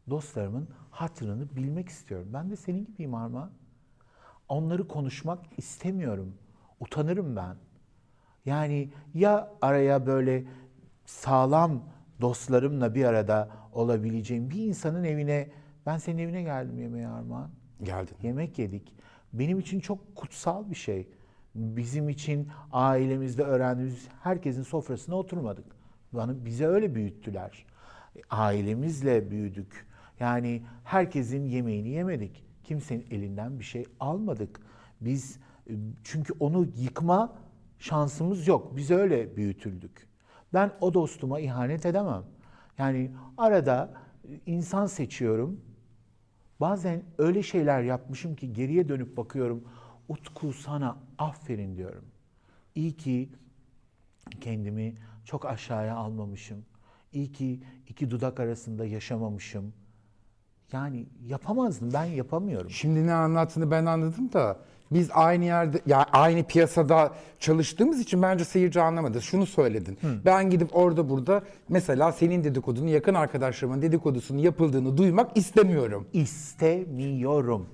dostlarımın 0.10 0.70
hatırını 0.92 1.56
bilmek 1.56 1.90
istiyorum. 1.90 2.30
Ben 2.34 2.50
de 2.50 2.56
senin 2.56 2.86
gibiyim 2.86 3.16
Armağan. 3.16 3.52
Onları 4.50 4.88
konuşmak 4.88 5.40
istemiyorum. 5.58 6.34
Utanırım 6.80 7.36
ben. 7.36 7.56
Yani 8.46 8.94
ya 9.14 9.52
araya 9.62 10.06
böyle 10.06 10.44
sağlam 11.06 11.84
dostlarımla 12.22 12.96
bir 12.96 13.06
arada 13.06 13.50
olabileceğim 13.74 14.50
bir 14.50 14.66
insanın 14.66 15.04
evine, 15.04 15.50
ben 15.86 15.98
senin 15.98 16.18
evine 16.18 16.42
geldim 16.44 16.80
yemeğe 16.80 17.08
Armağan. 17.08 17.50
Geldin. 17.84 18.16
Yemek 18.24 18.60
yedik. 18.60 18.96
Benim 19.34 19.60
için 19.60 19.80
çok 19.80 20.16
kutsal 20.16 20.70
bir 20.70 20.76
şey. 20.76 21.08
Bizim 21.56 22.10
için 22.10 22.48
ailemizde 22.72 23.44
öğrendiğimiz 23.44 24.08
herkesin 24.24 24.64
sofrasına 24.64 25.16
oturmadık. 25.16 25.66
Bana 26.14 26.46
bize 26.46 26.68
öyle 26.68 26.96
büyüttüler. 26.96 27.66
Ailemizle 28.30 29.32
büyüdük. 29.32 29.88
Yani 30.20 30.64
herkesin 30.84 31.46
yemeğini 31.46 31.90
yemedik. 31.90 32.46
Kimsenin 32.64 33.06
elinden 33.12 33.60
bir 33.60 33.64
şey 33.64 33.86
almadık. 34.00 34.62
Biz 35.02 35.40
çünkü 36.04 36.34
onu 36.40 36.68
yıkma 36.78 37.36
şansımız 37.80 38.48
yok. 38.48 38.78
Biz 38.78 38.92
öyle 38.92 39.36
büyütüldük. 39.36 40.09
Ben 40.54 40.72
o 40.82 40.94
dostuma 40.94 41.40
ihanet 41.40 41.86
edemem. 41.86 42.24
Yani 42.78 43.12
arada 43.38 43.94
insan 44.46 44.86
seçiyorum. 44.86 45.62
Bazen 46.62 47.04
öyle 47.18 47.44
şeyler 47.44 47.82
yapmışım 47.82 48.36
ki 48.36 48.54
geriye 48.54 48.90
dönüp 48.90 49.18
bakıyorum. 49.18 49.64
Utku 50.08 50.54
sana 50.54 50.98
aferin 51.18 51.78
diyorum. 51.78 52.06
İyi 52.76 52.98
ki 52.98 53.30
kendimi 54.42 54.96
çok 55.26 55.46
aşağıya 55.46 55.96
almamışım. 55.96 56.66
İyi 57.14 57.32
ki 57.32 57.64
iki 57.88 58.12
dudak 58.12 58.40
arasında 58.40 58.86
yaşamamışım. 58.86 59.74
Yani 60.72 61.06
yapamazdım. 61.26 61.94
Ben 61.94 62.06
yapamıyorum. 62.06 62.70
Şimdi 62.70 63.08
ne 63.08 63.14
anlattığını 63.14 63.72
ben 63.72 63.86
anladım 63.86 64.34
da 64.34 64.60
Biz 64.92 65.10
aynı 65.14 65.46
yerde, 65.46 65.82
yani 65.86 66.04
aynı 66.04 66.44
piyasada 66.44 67.12
çalıştığımız 67.40 68.00
için 68.00 68.22
bence 68.22 68.46
seyirci 68.46 68.82
anlamadı. 68.82 69.22
Şunu 69.22 69.46
söyledin. 69.46 69.98
Ben 70.26 70.50
gidip 70.50 70.76
orada 70.76 71.10
burada 71.10 71.42
mesela 71.70 72.12
senin 72.12 72.44
dedikodunu, 72.44 72.90
yakın 72.90 73.14
arkadaşlarımın 73.14 73.82
dedikodusunun 73.82 74.40
yapıldığını 74.40 74.98
duymak 74.98 75.38
istemiyorum. 75.38 76.08
İstemiyorum. 76.14 77.70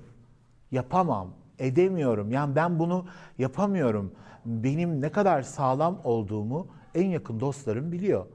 Yapamam. 0.72 1.28
Edemiyorum. 1.60 2.32
Yani 2.32 2.56
ben 2.56 2.80
bunu 2.80 3.06
yapamıyorum. 3.38 4.12
Benim 4.46 5.02
ne 5.02 5.10
kadar 5.10 5.42
sağlam 5.42 6.02
olduğumu 6.04 6.68
en 6.96 7.08
yakın 7.08 7.40
dostlarım 7.40 7.92
biliyor. 7.92 8.26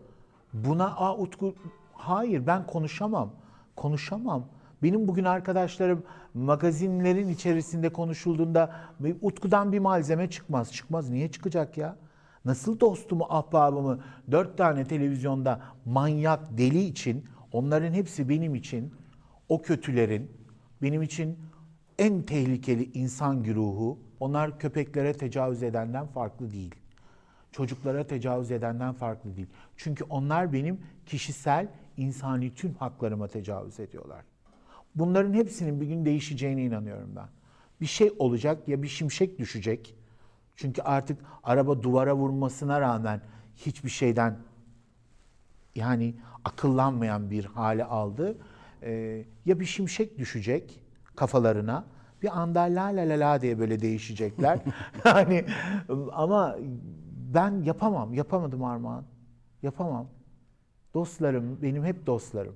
Buna 0.52 0.86
Aa, 0.86 1.16
Utku 1.16 1.54
hayır 1.92 2.46
ben 2.46 2.66
konuşamam. 2.66 3.30
Konuşamam. 3.76 4.44
Benim 4.82 5.08
bugün 5.08 5.24
arkadaşlarım 5.24 6.02
magazinlerin 6.34 7.28
içerisinde 7.28 7.88
konuşulduğunda 7.88 8.76
Utku'dan 9.22 9.72
bir 9.72 9.78
malzeme 9.78 10.30
çıkmaz. 10.30 10.72
Çıkmaz. 10.72 11.10
Niye 11.10 11.30
çıkacak 11.30 11.78
ya? 11.78 11.96
Nasıl 12.44 12.80
dostumu, 12.80 13.26
ahbabımı 13.28 14.00
dört 14.30 14.58
tane 14.58 14.84
televizyonda 14.84 15.60
manyak, 15.84 16.58
deli 16.58 16.84
için, 16.84 17.24
onların 17.52 17.92
hepsi 17.92 18.28
benim 18.28 18.54
için, 18.54 18.94
o 19.48 19.62
kötülerin, 19.62 20.30
benim 20.82 21.02
için 21.02 21.38
en 21.98 22.22
tehlikeli 22.22 22.90
insan 22.94 23.42
güruhu, 23.42 23.98
onlar 24.20 24.58
köpeklere 24.58 25.12
tecavüz 25.12 25.62
edenden 25.62 26.06
farklı 26.06 26.50
değil. 26.50 26.74
Çocuklara 27.52 28.06
tecavüz 28.06 28.50
edenden 28.50 28.92
farklı 28.92 29.36
değil. 29.36 29.48
Çünkü 29.76 30.04
onlar 30.04 30.52
benim 30.52 30.80
kişisel, 31.06 31.68
insani 31.96 32.54
tüm 32.54 32.74
haklarıma 32.74 33.28
tecavüz 33.28 33.80
ediyorlar. 33.80 34.29
Bunların 34.94 35.32
hepsinin 35.32 35.80
bir 35.80 35.86
gün 35.86 36.04
değişeceğine 36.04 36.64
inanıyorum 36.64 37.10
ben. 37.16 37.28
Bir 37.80 37.86
şey 37.86 38.12
olacak 38.18 38.68
ya 38.68 38.82
bir 38.82 38.88
şimşek 38.88 39.38
düşecek. 39.38 39.94
Çünkü 40.56 40.82
artık 40.82 41.18
araba 41.42 41.82
duvara 41.82 42.16
vurmasına 42.16 42.80
rağmen 42.80 43.20
hiçbir 43.56 43.90
şeyden 43.90 44.38
yani 45.74 46.14
akıllanmayan 46.44 47.30
bir 47.30 47.44
hale 47.44 47.84
aldı. 47.84 48.38
Ee, 48.82 49.24
ya 49.46 49.60
bir 49.60 49.64
şimşek 49.64 50.18
düşecek 50.18 50.80
kafalarına 51.16 51.84
bir 52.22 52.40
anda 52.40 52.60
la 52.60 52.84
la 52.84 53.08
la 53.08 53.20
la 53.20 53.40
diye 53.40 53.58
böyle 53.58 53.80
değişecekler. 53.80 54.58
yani 55.04 55.44
ama 56.12 56.56
ben 57.34 57.62
yapamam, 57.62 58.14
yapamadım 58.14 58.64
Armağan. 58.64 59.04
Yapamam. 59.62 60.06
Dostlarım, 60.94 61.62
benim 61.62 61.84
hep 61.84 62.06
dostlarım. 62.06 62.54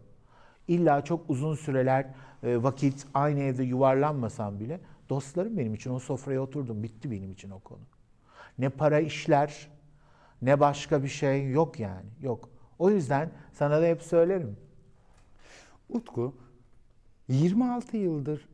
İlla 0.68 1.04
çok 1.04 1.30
uzun 1.30 1.54
süreler 1.54 2.06
e, 2.42 2.62
vakit 2.62 3.06
aynı 3.14 3.40
evde 3.40 3.62
yuvarlanmasam 3.62 4.60
bile 4.60 4.80
dostlarım 5.08 5.58
benim 5.58 5.74
için 5.74 5.90
o 5.90 5.98
sofraya 5.98 6.40
oturdum. 6.40 6.82
Bitti 6.82 7.10
benim 7.10 7.32
için 7.32 7.50
o 7.50 7.60
konu. 7.60 7.80
Ne 8.58 8.68
para 8.68 9.00
işler, 9.00 9.68
ne 10.42 10.60
başka 10.60 11.02
bir 11.02 11.08
şey 11.08 11.50
yok 11.50 11.80
yani. 11.80 12.06
Yok. 12.22 12.48
O 12.78 12.90
yüzden 12.90 13.30
sana 13.52 13.82
da 13.82 13.86
hep 13.86 14.02
söylerim. 14.02 14.56
Utku, 15.88 16.34
26 17.28 17.96
yıldır 17.96 18.48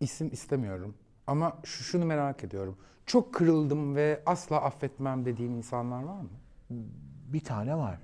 isim 0.00 0.28
istemiyorum 0.32 0.94
ama 1.26 1.58
şu- 1.64 1.84
şunu 1.84 2.04
merak 2.04 2.44
ediyorum. 2.44 2.78
Çok 3.06 3.34
kırıldım 3.34 3.96
ve 3.96 4.22
asla 4.26 4.62
affetmem 4.62 5.24
dediğin 5.24 5.52
insanlar 5.52 6.02
var 6.02 6.20
mı? 6.20 6.28
Bir 7.32 7.40
tane 7.40 7.76
var. 7.76 7.98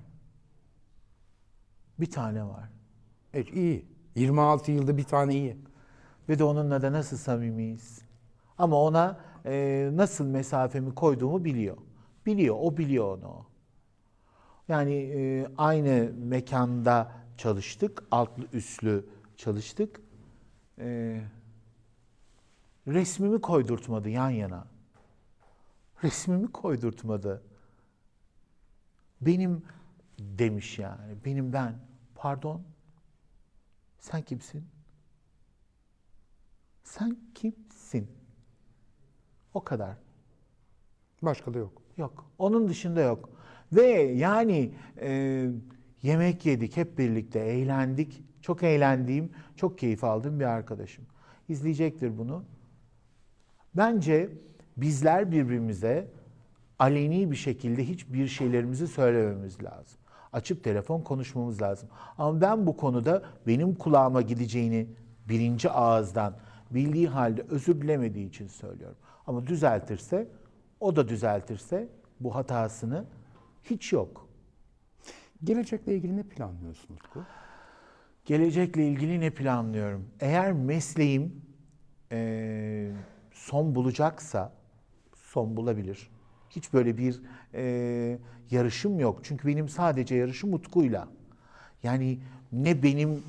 Bir 1.99 2.11
tane 2.11 2.43
var. 2.45 2.69
Evet 3.33 3.53
iyi. 3.53 3.85
26 4.15 4.71
yılda 4.71 4.97
bir 4.97 5.03
tane 5.03 5.35
iyi. 5.35 5.57
Ve 6.29 6.39
de 6.39 6.43
onunla 6.43 6.81
da 6.81 6.91
nasıl 6.91 7.17
samimiyiz. 7.17 8.01
Ama 8.57 8.81
ona 8.81 9.19
e, 9.45 9.89
nasıl 9.93 10.25
mesafemi 10.25 10.95
koyduğumu 10.95 11.45
biliyor. 11.45 11.77
Biliyor, 12.25 12.55
o 12.59 12.77
biliyor 12.77 13.17
onu. 13.17 13.45
Yani 14.67 14.93
e, 14.93 15.47
aynı 15.57 16.11
mekanda 16.17 17.11
çalıştık, 17.37 18.03
altlı 18.11 18.43
üstlü 18.53 19.05
çalıştık. 19.37 20.01
E, 20.79 21.21
resmimi 22.87 23.41
koydurtmadı 23.41 24.09
yan 24.09 24.29
yana. 24.29 24.67
Resmimi 26.03 26.51
koydurtmadı. 26.51 27.43
Benim 29.21 29.63
demiş 30.19 30.79
yani. 30.79 31.15
Benim 31.25 31.53
ben. 31.53 31.75
Pardon. 32.15 32.61
Sen 34.03 34.21
kimsin? 34.21 34.65
Sen 36.83 37.17
kimsin? 37.35 38.11
O 39.53 39.63
kadar. 39.63 39.97
Başka 41.21 41.53
da 41.53 41.57
yok. 41.57 41.81
Yok. 41.97 42.31
Onun 42.37 42.67
dışında 42.67 43.01
yok. 43.01 43.29
Ve 43.71 43.87
yani 44.01 44.73
e, 45.01 45.49
yemek 46.01 46.45
yedik 46.45 46.77
hep 46.77 46.97
birlikte, 46.97 47.39
eğlendik. 47.39 48.23
Çok 48.41 48.63
eğlendiğim, 48.63 49.31
çok 49.55 49.77
keyif 49.77 50.03
aldığım 50.03 50.39
bir 50.39 50.45
arkadaşım. 50.45 51.05
İzleyecektir 51.49 52.17
bunu. 52.17 52.45
Bence 53.75 54.29
bizler 54.77 55.31
birbirimize 55.31 56.07
aleni 56.79 57.31
bir 57.31 57.35
şekilde 57.35 57.87
hiçbir 57.87 58.27
şeylerimizi 58.27 58.87
söylememiz 58.87 59.63
lazım. 59.63 59.99
Açıp 60.33 60.63
telefon 60.63 61.01
konuşmamız 61.01 61.61
lazım. 61.61 61.89
Ama 62.17 62.41
ben 62.41 62.67
bu 62.67 62.77
konuda 62.77 63.23
benim 63.47 63.75
kulağıma 63.75 64.21
gideceğini 64.21 64.87
birinci 65.29 65.69
ağızdan 65.69 66.35
bildiği 66.71 67.07
halde 67.07 67.41
özür 67.49 67.81
dilemediği 67.81 68.27
için 68.27 68.47
söylüyorum. 68.47 68.97
Ama 69.27 69.47
düzeltirse, 69.47 70.27
o 70.79 70.95
da 70.95 71.07
düzeltirse 71.07 71.87
bu 72.19 72.35
hatasını 72.35 73.05
hiç 73.63 73.93
yok. 73.93 74.27
Gelecekle 75.43 75.95
ilgili 75.95 76.17
ne 76.17 76.23
planlıyorsun 76.23 76.93
Utku? 76.93 77.23
Gelecekle 78.25 78.87
ilgili 78.87 79.19
ne 79.19 79.29
planlıyorum? 79.29 80.05
Eğer 80.19 80.51
mesleğim 80.51 81.41
eee, 82.11 82.91
son 83.31 83.75
bulacaksa 83.75 84.53
son 85.15 85.57
bulabilir. 85.57 86.12
Hiç 86.55 86.73
böyle 86.73 86.97
bir 86.97 87.21
eee, 87.53 88.17
yarışım 88.51 88.99
yok. 88.99 89.19
Çünkü 89.23 89.47
benim 89.47 89.69
sadece 89.69 90.15
yarışım 90.15 90.53
Utku'yla. 90.53 91.07
Yani 91.83 92.19
ne 92.51 92.83
benim 92.83 93.23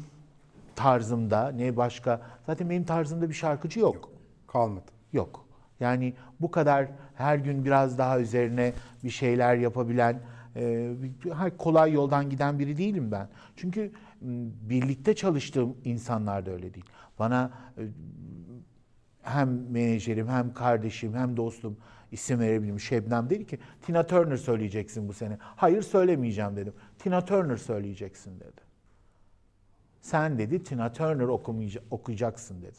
tarzımda 0.76 1.48
ne 1.48 1.76
başka. 1.76 2.20
Zaten 2.46 2.70
benim 2.70 2.84
tarzımda 2.84 3.28
bir 3.28 3.34
şarkıcı 3.34 3.80
yok. 3.80 4.10
Kalmadı. 4.46 4.84
Yok. 5.12 5.44
Yani 5.80 6.14
bu 6.40 6.50
kadar 6.50 6.88
her 7.14 7.36
gün 7.36 7.64
biraz 7.64 7.98
daha 7.98 8.20
üzerine 8.20 8.72
bir 9.04 9.10
şeyler 9.10 9.56
yapabilen, 9.56 10.20
e, 10.56 10.94
kolay 11.58 11.92
yoldan 11.92 12.30
giden 12.30 12.58
biri 12.58 12.76
değilim 12.76 13.12
ben. 13.12 13.28
Çünkü 13.56 13.92
birlikte 14.70 15.14
çalıştığım 15.14 15.76
insanlar 15.84 16.46
da 16.46 16.50
öyle 16.50 16.74
değil. 16.74 16.86
Bana 17.18 17.50
e, 17.78 17.82
hem 19.22 19.70
menajerim, 19.70 20.28
hem 20.28 20.54
kardeşim, 20.54 21.14
hem 21.14 21.36
dostum 21.36 21.76
isim 22.14 22.40
verebilirim. 22.40 22.80
Şebnem 22.80 23.30
dedi 23.30 23.46
ki 23.46 23.58
Tina 23.82 24.06
Turner 24.06 24.36
söyleyeceksin 24.36 25.08
bu 25.08 25.12
sene. 25.12 25.38
Hayır 25.40 25.82
söylemeyeceğim 25.82 26.56
dedim. 26.56 26.74
Tina 26.98 27.24
Turner 27.24 27.56
söyleyeceksin 27.56 28.40
dedi. 28.40 28.60
Sen 30.00 30.38
dedi 30.38 30.64
Tina 30.64 30.92
Turner 30.92 31.28
okuyacaksın 31.90 32.62
dedi. 32.62 32.76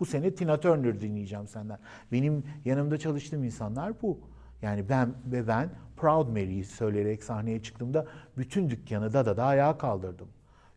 Bu 0.00 0.06
sene 0.06 0.34
Tina 0.34 0.60
Turner 0.60 1.00
dinleyeceğim 1.00 1.48
senden. 1.48 1.78
Benim 2.12 2.44
yanımda 2.64 2.98
çalıştığım 2.98 3.44
insanlar 3.44 3.92
bu. 4.02 4.18
Yani 4.62 4.88
ben 4.88 5.14
ve 5.26 5.48
ben 5.48 5.70
Proud 5.96 6.28
Mary'i 6.28 6.64
söyleyerek 6.64 7.24
sahneye 7.24 7.62
çıktığımda 7.62 8.06
bütün 8.38 8.70
dükkanı 8.70 9.12
da 9.12 9.26
da 9.26 9.36
da 9.36 9.44
ayağa 9.44 9.78
kaldırdım. 9.78 10.28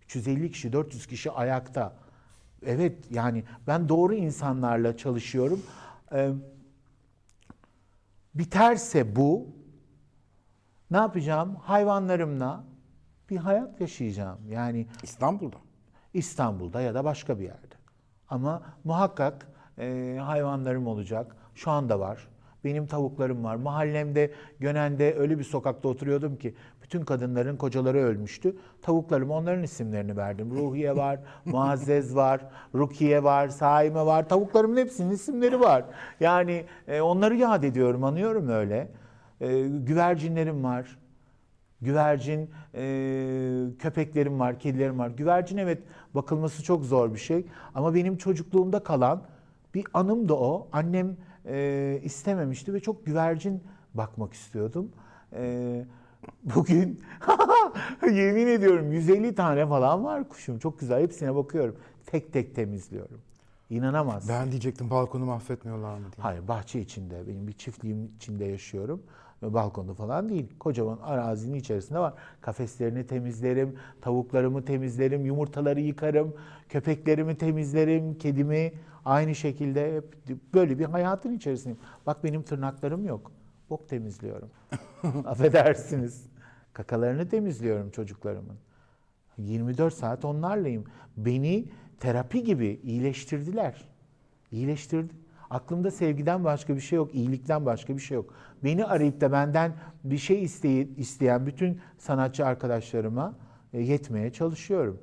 350 0.04 0.52
kişi, 0.52 0.74
400 0.74 1.08
kişi 1.08 1.32
ayakta. 1.32 1.94
Evet 2.66 2.98
yani 3.12 3.44
ben 3.68 3.90
doğru 3.90 4.14
insanlarla 4.14 4.98
çalışıyorum. 4.98 5.62
Ee, 6.14 6.30
biterse 8.40 9.16
bu 9.16 9.48
ne 10.92 10.98
yapacağım? 10.98 11.56
Hayvanlarımla 11.56 12.64
bir 13.30 13.38
hayat 13.38 13.82
yaşayacağım. 13.82 14.40
Yani 14.50 14.88
İstanbul'da. 15.04 15.58
İstanbul'da 16.14 16.82
ya 16.82 16.94
da 16.94 17.04
başka 17.04 17.40
bir 17.40 17.44
yerde. 17.44 17.76
Ama 18.30 18.62
muhakkak 18.84 19.48
e, 19.78 20.18
hayvanlarım 20.22 20.88
olacak. 20.88 21.36
Şu 21.56 21.72
anda 21.72 22.00
var. 22.00 22.28
Benim 22.64 22.88
tavuklarım 22.88 23.44
var. 23.44 23.56
Mahallemde, 23.56 24.32
Gönen'de 24.60 25.16
öyle 25.18 25.40
bir 25.40 25.44
sokakta 25.44 25.88
oturuyordum 25.90 26.36
ki 26.36 26.56
bütün 26.84 27.02
kadınların 27.02 27.58
kocaları 27.58 27.98
ölmüştü. 27.98 28.56
Tavuklarım 28.82 29.32
onların 29.32 29.64
isimlerini 29.64 30.18
verdim. 30.18 30.52
Ruhiye 30.52 30.96
var, 30.96 31.20
Muazzez 31.46 32.16
var, 32.16 32.42
Rukiye 32.76 33.24
var, 33.24 33.48
Saime 33.48 34.06
var. 34.06 34.30
Tavuklarımın 34.30 34.78
hepsinin 34.78 35.12
isimleri 35.12 35.60
var. 35.60 35.86
Yani 36.20 36.66
e, 36.88 37.02
onları 37.02 37.36
yad 37.36 37.64
ediyorum, 37.64 38.04
anıyorum 38.04 38.50
öyle. 38.50 38.92
E, 39.42 39.68
güvercinlerim 39.68 40.64
var. 40.64 41.00
Güvercin, 41.82 42.50
e, 42.76 43.66
köpeklerim 43.80 44.40
var, 44.40 44.60
kedilerim 44.60 45.00
var. 45.00 45.10
Güvercin 45.10 45.58
evet 45.58 45.84
bakılması 46.16 46.64
çok 46.64 46.86
zor 46.86 47.14
bir 47.14 47.20
şey. 47.20 47.46
Ama 47.76 47.94
benim 47.94 48.18
çocukluğumda 48.18 48.84
kalan 48.84 49.22
bir 49.74 49.86
anım 49.94 50.30
da 50.30 50.36
o. 50.40 50.68
Annem 50.72 51.18
e, 51.50 52.00
istememişti 52.04 52.74
ve 52.74 52.80
çok 52.80 53.06
güvercin 53.06 53.64
bakmak 53.94 54.34
istiyordum. 54.34 54.92
E, 55.34 55.86
bugün 56.44 57.02
yemin 58.12 58.48
ediyorum 58.48 58.92
150 58.92 59.36
tane 59.36 59.68
falan 59.68 60.04
var 60.04 60.30
kuşum. 60.30 60.60
Çok 60.60 60.80
güzel 60.80 61.02
hepsine 61.04 61.36
bakıyorum. 61.36 61.76
Tek 62.06 62.34
tek 62.34 62.56
temizliyorum. 62.56 63.22
İnanamazsın. 63.70 64.30
Ben 64.30 64.52
diyecektim 64.52 64.90
balkonu 64.90 65.26
mahvetmiyorlar 65.26 65.94
mı 65.94 66.04
diye. 66.04 66.22
Hayır 66.24 66.48
bahçe 66.48 66.80
içinde. 66.80 67.28
Benim 67.28 67.48
bir 67.48 67.54
çiftliğim 67.54 68.12
içinde 68.16 68.46
yaşıyorum. 68.46 69.04
Balkonda 69.42 69.94
falan 69.94 70.30
değil. 70.30 70.48
Kocaman 70.60 71.00
arazinin 71.04 71.58
içerisinde 71.58 72.00
var. 72.00 72.14
Kafeslerini 72.42 73.08
temizlerim, 73.08 73.76
tavuklarımı 74.02 74.66
temizlerim, 74.66 75.26
yumurtaları 75.26 75.80
yıkarım, 75.80 76.34
köpeklerimi 76.70 77.38
temizlerim, 77.38 78.18
kedimi 78.18 78.74
aynı 79.06 79.36
şekilde 79.36 79.96
hep 79.96 80.38
böyle 80.54 80.80
bir 80.80 80.86
hayatın 80.86 81.34
içerisindeyim. 81.34 81.80
Bak 82.06 82.24
benim 82.24 82.44
tırnaklarım 82.44 83.06
yok. 83.06 83.32
Bok 83.70 83.90
temizliyorum. 83.90 84.50
Affedersiniz. 85.26 86.26
Kakalarını 86.74 87.30
temizliyorum 87.30 87.90
çocuklarımın. 87.90 88.58
24 89.38 89.94
saat 89.94 90.26
onlarlayım. 90.26 90.84
Beni 91.18 91.66
terapi 92.00 92.44
gibi 92.44 92.80
iyileştirdiler. 92.84 93.90
İyileştirdi. 94.52 95.14
Aklımda 95.50 95.92
sevgiden 95.92 96.44
başka 96.44 96.76
bir 96.76 96.82
şey 96.82 96.98
yok, 96.98 97.16
iyilikten 97.16 97.66
başka 97.66 97.96
bir 97.96 98.02
şey 98.02 98.16
yok. 98.16 98.34
Beni 98.64 98.86
arayıp 98.86 99.22
da 99.22 99.32
benden 99.32 99.74
bir 100.04 100.18
şey 100.18 100.44
istey- 100.44 100.88
isteyen 100.98 101.46
bütün 101.46 101.80
sanatçı 101.98 102.46
arkadaşlarıma 102.46 103.36
e, 103.74 103.82
yetmeye 103.82 104.30
çalışıyorum. 104.34 105.00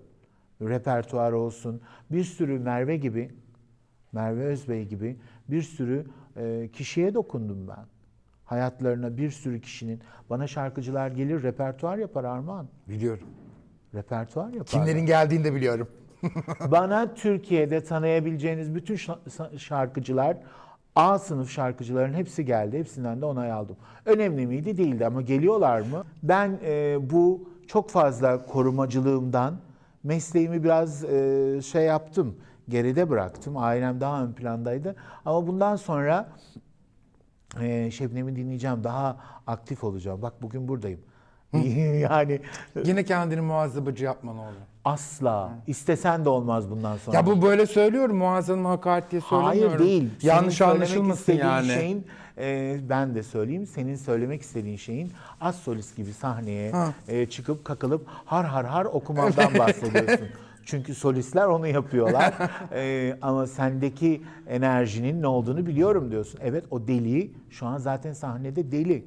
Repertuar 0.63 1.33
olsun, 1.33 1.81
bir 2.11 2.25
sürü 2.25 2.59
Merve 2.59 2.97
gibi, 2.97 3.31
Merve 4.13 4.45
Özbey 4.45 4.85
gibi 4.89 5.17
bir 5.49 5.63
sürü 5.63 6.07
e, 6.37 6.69
kişiye 6.73 7.15
dokundum 7.15 7.69
ben. 7.69 7.85
Hayatlarına 8.45 9.17
bir 9.17 9.31
sürü 9.31 9.61
kişinin, 9.61 10.01
bana 10.31 10.47
şarkıcılar 10.47 11.09
gelir 11.11 11.43
repertuar 11.43 11.99
yapar 11.99 12.25
Armağan. 12.25 12.69
Biliyorum. 12.89 13.27
Repertuar 13.95 14.49
yapar. 14.51 14.67
Kimlerin 14.67 15.07
geldiğini 15.07 15.45
de 15.45 15.55
biliyorum. 15.55 15.89
Bana 16.71 17.15
Türkiye'de 17.15 17.85
tanıyabileceğiniz 17.85 18.75
bütün 18.75 18.95
şa- 18.95 19.59
şarkıcılar 19.59 20.37
A 20.97 21.19
sınıf 21.19 21.51
şarkıcıların 21.51 22.15
hepsi 22.15 22.45
geldi. 22.45 22.79
Hepsinden 22.79 23.21
de 23.21 23.25
onay 23.27 23.53
aldım. 23.53 23.77
Önemli 24.05 24.47
miydi? 24.47 24.77
Değildi 24.77 25.07
ama 25.07 25.23
geliyorlar 25.23 25.81
mı? 25.81 26.05
Ben 26.23 26.59
e, 26.65 26.99
bu 27.11 27.49
çok 27.67 27.91
fazla 27.91 28.47
korumacılığımdan 28.47 29.59
mesleğimi 30.05 30.65
biraz 30.65 31.05
e, 31.05 31.61
şey 31.63 31.85
yaptım. 31.85 32.37
Geride 32.69 33.11
bıraktım. 33.11 33.57
Ailem 33.57 34.01
daha 34.01 34.25
ön 34.25 34.33
plandaydı. 34.33 34.97
Ama 35.25 35.47
bundan 35.47 35.77
sonra 35.77 36.29
e, 37.61 37.91
Şebnem'i 37.91 38.37
dinleyeceğim. 38.37 38.85
Daha 38.85 39.17
aktif 39.47 39.85
olacağım. 39.85 40.23
Bak 40.23 40.43
bugün 40.43 40.69
buradayım. 40.69 41.01
yani 42.11 42.41
Yine 42.85 43.05
kendini 43.05 43.41
muhasebeci 43.41 44.05
yapma 44.05 44.33
ne 44.35 44.41
olur. 44.41 44.51
asla. 44.85 45.51
istesen 45.67 46.25
de 46.25 46.29
olmaz 46.29 46.71
bundan 46.71 46.97
sonra. 46.97 47.17
Ya 47.17 47.27
bu 47.27 47.43
böyle 47.43 47.67
söylüyorum 47.67 48.17
muazzam 48.17 48.65
hakaret 48.65 49.11
diye 49.11 49.21
söylemiyorum. 49.21 49.77
Hayır 49.77 49.79
değil. 49.91 50.11
Yanlış 50.23 50.45
Senin 50.45 50.51
söylemek 50.69 50.77
anlaşılmasın 50.77 51.21
istediğin 51.21 51.45
yani. 51.45 51.67
Şeyin, 51.67 52.07
e, 52.39 52.77
ben 52.89 53.15
de 53.15 53.23
söyleyeyim. 53.23 53.67
Senin 53.67 53.97
söylemek 53.97 54.43
istediğin 54.43 54.77
şeyin 54.77 55.13
az 55.41 55.57
solist 55.57 55.97
gibi 55.97 56.13
sahneye 56.13 56.71
Ha. 56.73 56.93
e, 57.09 57.27
çıkıp 57.27 57.65
kakılıp 57.65 58.07
har 58.25 58.45
har 58.45 58.65
har 58.65 58.85
okumandan 58.85 59.59
bahsediyorsun. 59.59 60.27
Çünkü 60.65 60.95
solistler 60.95 61.47
onu 61.47 61.67
yapıyorlar. 61.67 62.35
E, 62.73 63.17
ama 63.23 63.47
sendeki 63.47 64.23
enerjinin 64.49 65.23
ne 65.23 65.27
olduğunu 65.27 65.67
biliyorum 65.67 66.11
diyorsun. 66.11 66.41
Evet 66.43 66.65
o 66.71 66.87
deli 66.89 67.31
şu 67.51 67.67
an 67.67 67.79
zaten 67.79 68.13
sahnede 68.13 68.73
deli. 68.73 69.05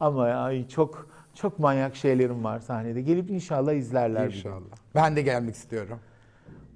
Ama 0.00 0.24
ay 0.24 0.68
çok 0.68 1.06
çok 1.34 1.58
manyak 1.58 1.96
şeylerim 1.96 2.44
var 2.44 2.58
sahnede. 2.60 3.00
Gelip 3.02 3.30
inşallah 3.30 3.72
izlerler. 3.72 4.26
İnşallah. 4.26 4.76
Ben 4.94 5.16
de 5.16 5.22
gelmek 5.22 5.54
istiyorum. 5.54 5.98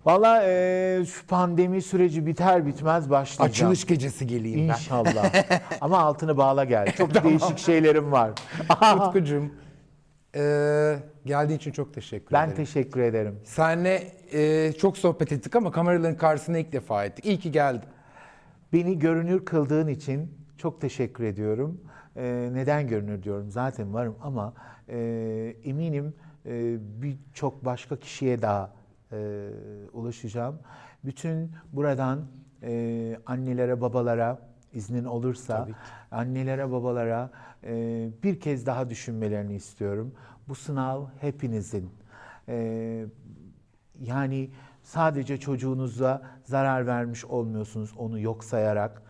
Valla 0.04 0.42
e, 0.44 1.04
şu 1.06 1.26
pandemi 1.26 1.82
süreci 1.82 2.26
biter 2.26 2.66
bitmez 2.66 3.10
başlayacağım. 3.10 3.50
Açılış 3.70 3.86
gecesi 3.86 4.26
geleyim 4.26 4.68
ben. 4.68 4.72
İnşallah. 4.74 5.32
Ama 5.80 5.98
altını 5.98 6.36
bağla 6.36 6.64
gel. 6.64 6.92
Çok 6.92 7.24
değişik 7.24 7.58
şeylerim 7.58 8.12
var. 8.12 8.30
Utkucuğum, 8.96 9.50
eee 10.34 10.98
geldiğin 11.26 11.58
için 11.58 11.72
çok 11.72 11.94
teşekkür 11.94 12.32
ben 12.32 12.44
ederim. 12.46 12.56
teşekkür 12.56 13.00
ederim. 13.00 13.38
Seninle 13.44 14.12
eee, 14.32 14.72
çok 14.72 14.98
sohbet 14.98 15.32
ettik 15.32 15.56
ama 15.56 15.70
kameraların 15.72 16.16
karşısına 16.16 16.58
ilk 16.58 16.72
defa 16.72 17.04
ettik. 17.04 17.24
İyi 17.26 17.38
ki 17.38 17.52
geldin. 17.52 17.88
Beni 18.72 18.98
görünür 18.98 19.44
kıldığın 19.44 19.88
için 19.88 20.32
çok 20.58 20.80
teşekkür 20.80 21.24
ediyorum. 21.24 21.80
Ee, 22.18 22.50
neden 22.52 22.88
görünür 22.88 23.22
diyorum. 23.22 23.50
Zaten 23.50 23.94
varım 23.94 24.16
ama 24.22 24.54
e, 24.88 24.98
eminim 25.64 26.14
e, 26.46 26.76
birçok 27.02 27.64
başka 27.64 27.96
kişiye 27.96 28.42
daha 28.42 28.72
e, 29.12 29.48
ulaşacağım. 29.92 30.58
Bütün 31.04 31.52
buradan 31.72 32.24
e, 32.62 33.20
annelere, 33.26 33.80
babalara 33.80 34.38
iznin 34.72 35.04
olursa 35.04 35.68
annelere, 36.10 36.70
babalara 36.70 37.30
e, 37.64 38.08
bir 38.22 38.40
kez 38.40 38.66
daha 38.66 38.90
düşünmelerini 38.90 39.54
istiyorum. 39.54 40.14
Bu 40.48 40.54
sınav 40.54 41.06
hepinizin. 41.20 41.90
E, 42.48 43.06
yani 44.00 44.50
sadece 44.82 45.36
çocuğunuza 45.36 46.22
zarar 46.44 46.86
vermiş 46.86 47.24
olmuyorsunuz 47.24 47.92
onu 47.96 48.20
yok 48.20 48.44
sayarak. 48.44 49.02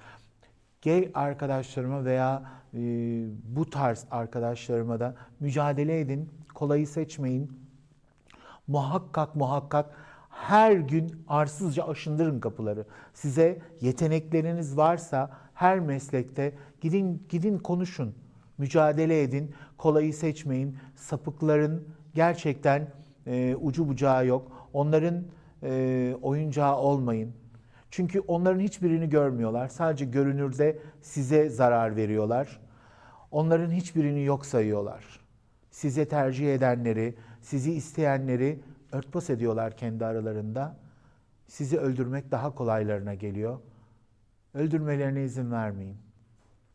Gay 0.84 1.11
arkadaşlarıma 1.14 2.04
veya 2.04 2.42
e, 2.74 2.78
bu 3.56 3.70
tarz 3.70 4.04
arkadaşlarıma 4.10 5.00
da 5.00 5.14
mücadele 5.40 6.00
edin. 6.00 6.30
Kolayı 6.54 6.86
seçmeyin. 6.86 7.52
Muhakkak 8.66 9.36
muhakkak 9.36 9.94
her 10.30 10.72
gün 10.72 11.24
arsızca 11.28 11.88
aşındırın 11.88 12.40
kapıları. 12.40 12.84
Size 13.14 13.58
yetenekleriniz 13.80 14.76
varsa 14.76 15.30
her 15.54 15.80
meslekte 15.80 16.52
gidin 16.80 17.26
gidin 17.28 17.58
konuşun. 17.58 18.14
Mücadele 18.58 19.22
edin. 19.22 19.54
Kolayı 19.78 20.14
seçmeyin. 20.14 20.76
Sapıkların 20.96 21.88
gerçekten 22.14 22.88
e, 23.26 23.56
ucu 23.60 23.88
bucağı 23.88 24.26
yok. 24.26 24.68
Onların 24.72 25.24
e, 25.62 26.14
oyuncağı 26.22 26.76
olmayın. 26.76 27.32
Çünkü 27.91 28.20
onların 28.20 28.61
hiçbirini 28.61 29.09
görmüyorlar. 29.09 29.68
Sadece 29.68 30.05
görünürde 30.05 30.78
size 31.03 31.49
zarar 31.49 31.97
veriyorlar. 31.97 32.61
Onların 33.30 33.70
hiçbirini 33.70 34.24
yok 34.24 34.47
sayıyorlar. 34.47 35.20
Size 35.70 36.09
tercih 36.09 36.55
edenleri, 36.55 37.14
sizi 37.41 37.72
isteyenleri 37.72 38.61
örtbas 38.93 39.30
ediyorlar 39.30 39.76
kendi 39.76 40.05
aralarında. 40.05 40.76
Sizi 41.47 41.78
öldürmek 41.78 42.30
daha 42.30 42.55
kolaylarına 42.55 43.14
geliyor. 43.14 43.59
Öldürmelerine 44.55 45.24
izin 45.24 45.53
vermeyin. 45.53 45.97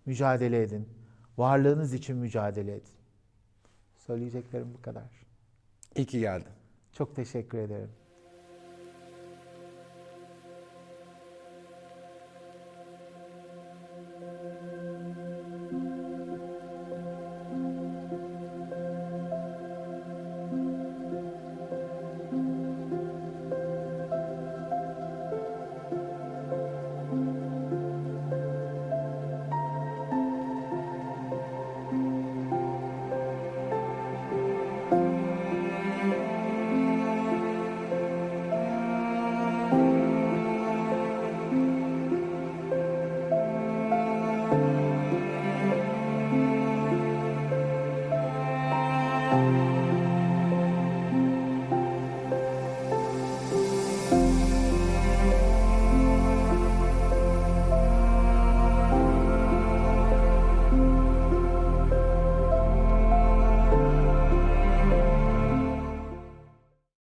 Mücadele 0.05 0.61
edin. 0.61 0.89
Varlığınız 1.37 1.93
için 1.93 2.17
mücadele 2.17 2.75
edin. 2.75 2.93
Söyleyeceklerim 3.97 4.73
bu 4.77 4.81
kadar. 4.81 5.09
İyi 5.95 6.05
ki 6.05 6.19
geldin. 6.19 6.51
Çok 6.93 7.15
teşekkür 7.15 7.57
ederim. 7.57 7.89